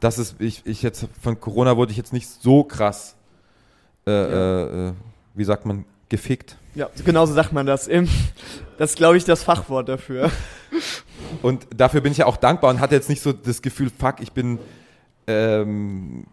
dass 0.00 0.18
es, 0.18 0.34
ich, 0.40 0.66
ich 0.66 0.82
jetzt, 0.82 1.06
von 1.22 1.38
Corona 1.38 1.76
wurde 1.76 1.92
ich 1.92 1.96
jetzt 1.96 2.12
nicht 2.12 2.28
so 2.28 2.64
krass 2.64 3.16
äh, 4.06 4.10
ja. 4.10 4.88
äh, 4.88 4.92
wie 5.34 5.44
sagt 5.44 5.66
man, 5.66 5.84
gefickt. 6.08 6.56
Ja, 6.74 6.88
genauso 7.04 7.32
sagt 7.32 7.52
man 7.52 7.66
das. 7.66 7.88
Das 8.78 8.90
ist, 8.90 8.96
glaube 8.96 9.16
ich, 9.16 9.24
das 9.24 9.42
Fachwort 9.42 9.88
dafür. 9.88 10.30
Und 11.42 11.66
dafür 11.74 12.00
bin 12.00 12.12
ich 12.12 12.18
ja 12.18 12.26
auch 12.26 12.36
dankbar 12.36 12.70
und 12.70 12.80
hatte 12.80 12.94
jetzt 12.94 13.08
nicht 13.08 13.22
so 13.22 13.32
das 13.32 13.62
Gefühl, 13.62 13.90
fuck, 13.96 14.16
ich 14.20 14.32
bin, 14.32 14.58
ähm, 15.26 16.26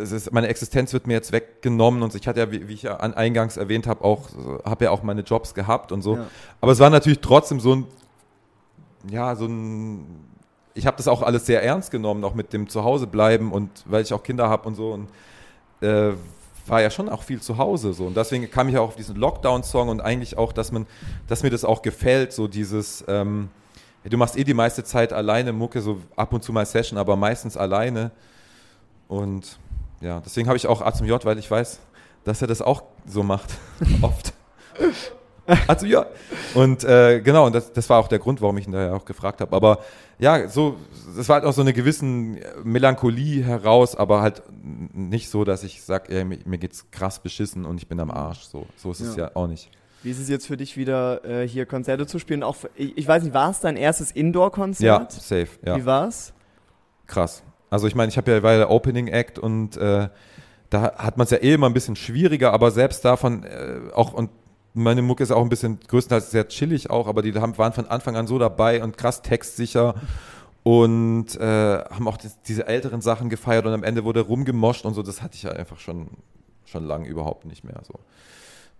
ist, 0.00 0.32
meine 0.32 0.48
Existenz 0.48 0.92
wird 0.92 1.06
mir 1.06 1.14
jetzt 1.14 1.32
weggenommen 1.32 2.02
und 2.02 2.14
ich 2.14 2.28
hatte 2.28 2.40
ja, 2.40 2.50
wie, 2.52 2.68
wie 2.68 2.74
ich 2.74 2.82
ja 2.82 2.98
eingangs 2.98 3.56
erwähnt 3.56 3.86
habe, 3.86 4.04
auch, 4.04 4.28
habe 4.64 4.84
ja 4.84 4.90
auch 4.90 5.02
meine 5.02 5.22
Jobs 5.22 5.54
gehabt 5.54 5.92
und 5.92 6.02
so. 6.02 6.16
Ja. 6.16 6.26
Aber 6.60 6.72
es 6.72 6.78
war 6.78 6.90
natürlich 6.90 7.20
trotzdem 7.20 7.58
so 7.58 7.74
ein, 7.74 7.86
ja, 9.10 9.34
so 9.34 9.46
ein, 9.46 10.06
ich 10.74 10.86
habe 10.86 10.96
das 10.96 11.08
auch 11.08 11.22
alles 11.22 11.46
sehr 11.46 11.62
ernst 11.62 11.90
genommen, 11.90 12.22
auch 12.24 12.34
mit 12.34 12.52
dem 12.52 12.68
Zuhausebleiben 12.68 13.50
und 13.50 13.70
weil 13.86 14.02
ich 14.02 14.12
auch 14.12 14.22
Kinder 14.22 14.48
habe 14.48 14.68
und 14.68 14.74
so 14.74 14.92
und 14.92 15.08
äh, 15.86 16.12
war 16.66 16.80
ja 16.80 16.90
schon 16.90 17.08
auch 17.08 17.22
viel 17.22 17.40
zu 17.40 17.58
Hause 17.58 17.92
so 17.92 18.06
und 18.06 18.16
deswegen 18.16 18.50
kam 18.50 18.68
ich 18.68 18.78
auch 18.78 18.88
auf 18.88 18.96
diesen 18.96 19.16
Lockdown-Song 19.16 19.88
und 19.88 20.00
eigentlich 20.00 20.38
auch, 20.38 20.52
dass 20.52 20.72
man, 20.72 20.86
dass 21.28 21.42
mir 21.42 21.50
das 21.50 21.64
auch 21.64 21.82
gefällt, 21.82 22.32
so 22.32 22.48
dieses, 22.48 23.04
ähm, 23.08 23.50
du 24.04 24.16
machst 24.16 24.36
eh 24.36 24.44
die 24.44 24.54
meiste 24.54 24.84
Zeit 24.84 25.12
alleine 25.12 25.52
Mucke, 25.52 25.80
so 25.80 25.98
ab 26.16 26.32
und 26.32 26.42
zu 26.42 26.52
mal 26.52 26.66
Session, 26.66 26.98
aber 26.98 27.16
meistens 27.16 27.56
alleine 27.56 28.10
und 29.08 29.58
ja, 30.00 30.20
deswegen 30.20 30.48
habe 30.48 30.56
ich 30.56 30.66
auch 30.66 30.80
A 30.82 30.92
zum 30.92 31.06
J, 31.06 31.24
weil 31.24 31.38
ich 31.38 31.50
weiß, 31.50 31.80
dass 32.24 32.42
er 32.42 32.48
das 32.48 32.62
auch 32.62 32.82
so 33.06 33.22
macht, 33.22 33.54
oft. 34.02 34.32
Also 35.66 35.86
ja. 35.86 36.06
Und 36.54 36.84
äh, 36.84 37.20
genau, 37.20 37.46
und 37.46 37.54
das, 37.54 37.72
das 37.72 37.88
war 37.88 37.98
auch 37.98 38.08
der 38.08 38.18
Grund, 38.18 38.40
warum 38.40 38.58
ich 38.58 38.66
ihn 38.66 38.72
da 38.72 38.86
ja 38.86 38.94
auch 38.94 39.04
gefragt 39.04 39.40
habe. 39.40 39.54
Aber 39.54 39.78
ja, 40.18 40.48
so, 40.48 40.76
es 41.18 41.28
war 41.28 41.36
halt 41.36 41.44
auch 41.44 41.52
so 41.52 41.62
eine 41.62 41.72
gewissen 41.72 42.38
Melancholie 42.62 43.42
heraus, 43.44 43.96
aber 43.96 44.22
halt 44.22 44.42
nicht 44.62 45.28
so, 45.30 45.44
dass 45.44 45.64
ich 45.64 45.82
sage, 45.82 46.24
mir, 46.24 46.38
mir 46.44 46.58
geht's 46.58 46.90
krass 46.90 47.20
beschissen 47.20 47.64
und 47.64 47.78
ich 47.78 47.88
bin 47.88 48.00
am 48.00 48.10
Arsch. 48.10 48.42
So, 48.42 48.66
so 48.76 48.92
ist 48.92 49.00
ja. 49.00 49.06
es 49.08 49.16
ja 49.16 49.30
auch 49.34 49.46
nicht. 49.46 49.70
Wie 50.02 50.10
ist 50.10 50.18
es 50.18 50.28
jetzt 50.28 50.46
für 50.46 50.56
dich 50.56 50.76
wieder 50.76 51.24
äh, 51.24 51.46
hier 51.46 51.64
Konzerte 51.64 52.06
zu 52.06 52.18
spielen? 52.18 52.42
Auch 52.42 52.56
ich, 52.74 52.96
ich 52.98 53.06
weiß 53.06 53.22
nicht, 53.22 53.34
war 53.34 53.50
es 53.50 53.60
dein 53.60 53.76
erstes 53.76 54.10
Indoor-Konzert? 54.10 55.12
Ja, 55.12 55.20
safe. 55.20 55.48
Ja. 55.64 55.76
Wie 55.76 55.86
war's? 55.86 56.32
Krass. 57.06 57.42
Also 57.70 57.86
ich 57.86 57.94
meine, 57.94 58.10
ich 58.10 58.16
habe 58.16 58.30
ja 58.30 58.42
war 58.42 58.52
ja 58.52 58.58
der 58.58 58.70
Opening 58.70 59.08
Act 59.08 59.38
und 59.38 59.76
äh, 59.76 60.08
da 60.70 60.82
hat 60.96 61.18
man 61.18 61.24
es 61.24 61.30
ja 61.30 61.38
eh 61.38 61.54
immer 61.54 61.68
ein 61.68 61.74
bisschen 61.74 61.96
schwieriger, 61.96 62.52
aber 62.52 62.70
selbst 62.70 63.04
davon 63.04 63.44
äh, 63.44 63.92
auch 63.94 64.12
und 64.12 64.30
meine 64.74 65.02
Mucke 65.02 65.22
ist 65.22 65.30
auch 65.30 65.42
ein 65.42 65.48
bisschen 65.48 65.78
größtenteils 65.88 66.30
sehr 66.30 66.48
chillig 66.48 66.90
auch, 66.90 67.06
aber 67.06 67.22
die 67.22 67.34
haben, 67.34 67.56
waren 67.58 67.72
von 67.72 67.86
Anfang 67.86 68.16
an 68.16 68.26
so 68.26 68.38
dabei 68.38 68.82
und 68.82 68.96
krass 68.96 69.22
textsicher 69.22 69.94
und 70.62 71.34
äh, 71.38 71.78
haben 71.84 72.06
auch 72.08 72.16
das, 72.16 72.40
diese 72.42 72.66
älteren 72.66 73.00
Sachen 73.00 73.28
gefeiert 73.28 73.66
und 73.66 73.72
am 73.72 73.82
Ende 73.82 74.04
wurde 74.04 74.20
rumgemoscht 74.20 74.84
und 74.84 74.94
so. 74.94 75.02
Das 75.02 75.20
hatte 75.22 75.34
ich 75.34 75.42
ja 75.42 75.50
einfach 75.52 75.78
schon, 75.78 76.08
schon 76.64 76.84
lange 76.86 77.08
überhaupt 77.08 77.44
nicht 77.46 77.64
mehr 77.64 77.80
so. 77.86 77.94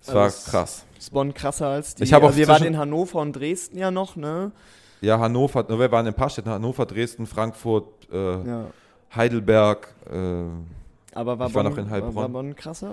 Es 0.01 0.09
Also 0.09 0.19
war 0.21 0.27
es- 0.29 0.45
krass. 0.47 0.85
Spon 1.01 1.35
krasser 1.35 1.67
als 1.69 1.95
die. 1.97 2.05
Ich 2.05 2.15
auch 2.15 2.23
also 2.23 2.37
wir 2.37 2.49
waren 2.49 2.65
in 2.65 2.79
Hannover 2.79 3.21
und 3.21 3.33
Dresden 3.35 3.77
ja 3.79 3.91
noch, 3.91 4.17
ne? 4.17 4.53
Ja, 5.01 5.19
Hannover, 5.19 5.69
wir 5.69 5.91
waren 5.91 6.07
in 6.07 6.13
ein 6.13 6.17
paar 6.17 6.31
Städten, 6.31 6.51
Hannover, 6.51 6.87
Dresden, 6.87 7.27
Frankfurt, 7.27 7.87
äh, 8.13 8.47
Ja. 8.47 8.67
Heidelberg. 9.15 9.89
Äh, 10.11 10.15
Aber 11.15 11.39
war 11.39 11.49
Ich 11.49 11.55
war 11.55 11.63
Bonn, 11.65 11.73
noch 11.73 11.79
in 11.79 11.85
war, 11.87 11.91
Heilbronn. 11.91 12.15
war 12.15 12.29
Bonn 12.29 12.55
krasser? 12.57 12.93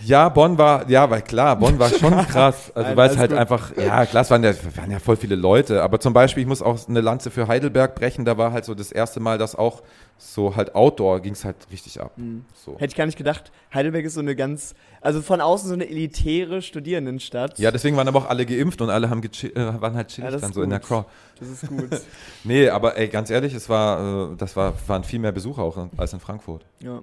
Ja, 0.00 0.28
Bonn 0.28 0.58
war, 0.58 0.88
ja, 0.88 1.10
weil 1.10 1.22
klar, 1.22 1.56
Bonn 1.56 1.78
war 1.78 1.88
schon 1.90 2.16
krass. 2.28 2.72
Also 2.74 2.96
weil 2.96 3.10
es 3.10 3.16
halt 3.16 3.30
gut. 3.30 3.38
einfach, 3.38 3.76
ja, 3.76 4.06
klar, 4.06 4.22
es 4.22 4.30
waren 4.30 4.44
ja, 4.44 4.52
waren 4.76 4.90
ja 4.90 4.98
voll 4.98 5.16
viele 5.16 5.34
Leute. 5.34 5.82
Aber 5.82 6.00
zum 6.00 6.12
Beispiel, 6.12 6.42
ich 6.42 6.48
muss 6.48 6.62
auch 6.62 6.88
eine 6.88 7.00
Lanze 7.00 7.30
für 7.30 7.48
Heidelberg 7.48 7.94
brechen, 7.94 8.24
da 8.24 8.38
war 8.38 8.52
halt 8.52 8.64
so 8.64 8.74
das 8.74 8.92
erste 8.92 9.20
Mal, 9.20 9.38
dass 9.38 9.54
auch 9.56 9.82
so 10.20 10.56
halt 10.56 10.74
Outdoor 10.74 11.20
ging 11.20 11.32
es 11.32 11.44
halt 11.44 11.56
richtig 11.70 12.00
ab. 12.00 12.12
So. 12.54 12.74
Hätte 12.74 12.86
ich 12.86 12.96
gar 12.96 13.06
nicht 13.06 13.16
gedacht. 13.16 13.52
Heidelberg 13.72 14.04
ist 14.04 14.14
so 14.14 14.20
eine 14.20 14.34
ganz, 14.34 14.74
also 15.00 15.22
von 15.22 15.40
außen 15.40 15.68
so 15.68 15.74
eine 15.74 15.88
elitäre 15.88 16.60
Studierendenstadt. 16.60 17.58
Ja, 17.58 17.70
deswegen 17.70 17.96
waren 17.96 18.08
aber 18.08 18.18
auch 18.18 18.28
alle 18.28 18.44
geimpft 18.44 18.80
und 18.80 18.90
alle 18.90 19.08
haben 19.10 19.22
äh, 19.22 19.54
waren 19.80 19.94
halt 19.94 20.08
chillig 20.08 20.24
Ja, 20.26 20.30
das 20.32 20.40
dann 20.40 20.50
ist 20.50 20.54
so 20.56 20.62
in 20.62 20.70
der 20.70 20.80
gut. 20.80 20.88
Crowd. 20.88 21.06
Das 21.38 21.48
ist 21.48 21.68
gut. 21.68 21.88
Nee, 22.44 22.68
aber 22.68 22.96
ey, 22.96 23.08
ganz 23.08 23.30
ehrlich, 23.30 23.54
es 23.54 23.68
war, 23.68 24.32
äh, 24.32 24.36
das 24.36 24.56
war, 24.56 24.74
waren 24.88 25.04
viel 25.04 25.18
mehr 25.20 25.32
Besucher 25.32 25.62
auch 25.62 25.76
in- 25.76 25.90
als 25.96 26.12
in 26.12 26.20
Frankfurt. 26.20 26.64
ja. 26.82 27.02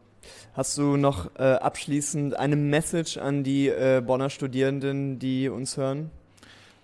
Hast 0.54 0.78
du 0.80 0.98
noch 0.98 1.30
äh, 1.38 1.44
abschließend 1.44 2.36
eine 2.40 2.56
Message 2.56 3.18
an 3.18 3.44
die 3.44 3.68
äh, 3.68 4.02
Bonner 4.04 4.30
Studierenden, 4.32 5.20
die 5.20 5.50
uns 5.50 5.78
hören? 5.78 6.10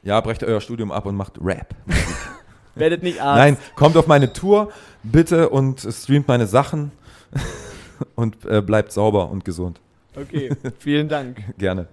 Ja, 0.03 0.19
brecht 0.21 0.43
euer 0.43 0.61
Studium 0.61 0.91
ab 0.91 1.05
und 1.07 1.15
macht 1.15 1.39
Rap. 1.41 1.73
Werdet 2.75 3.03
nicht 3.03 3.21
Arzt. 3.21 3.37
Nein, 3.37 3.57
kommt 3.75 3.97
auf 3.97 4.07
meine 4.07 4.33
Tour 4.33 4.71
bitte 5.03 5.49
und 5.49 5.79
streamt 5.81 6.27
meine 6.27 6.47
Sachen 6.47 6.91
und 8.15 8.45
äh, 8.45 8.61
bleibt 8.61 8.91
sauber 8.91 9.29
und 9.29 9.45
gesund. 9.45 9.79
Okay, 10.15 10.51
vielen 10.79 11.07
Dank. 11.07 11.37
Gerne. 11.57 11.87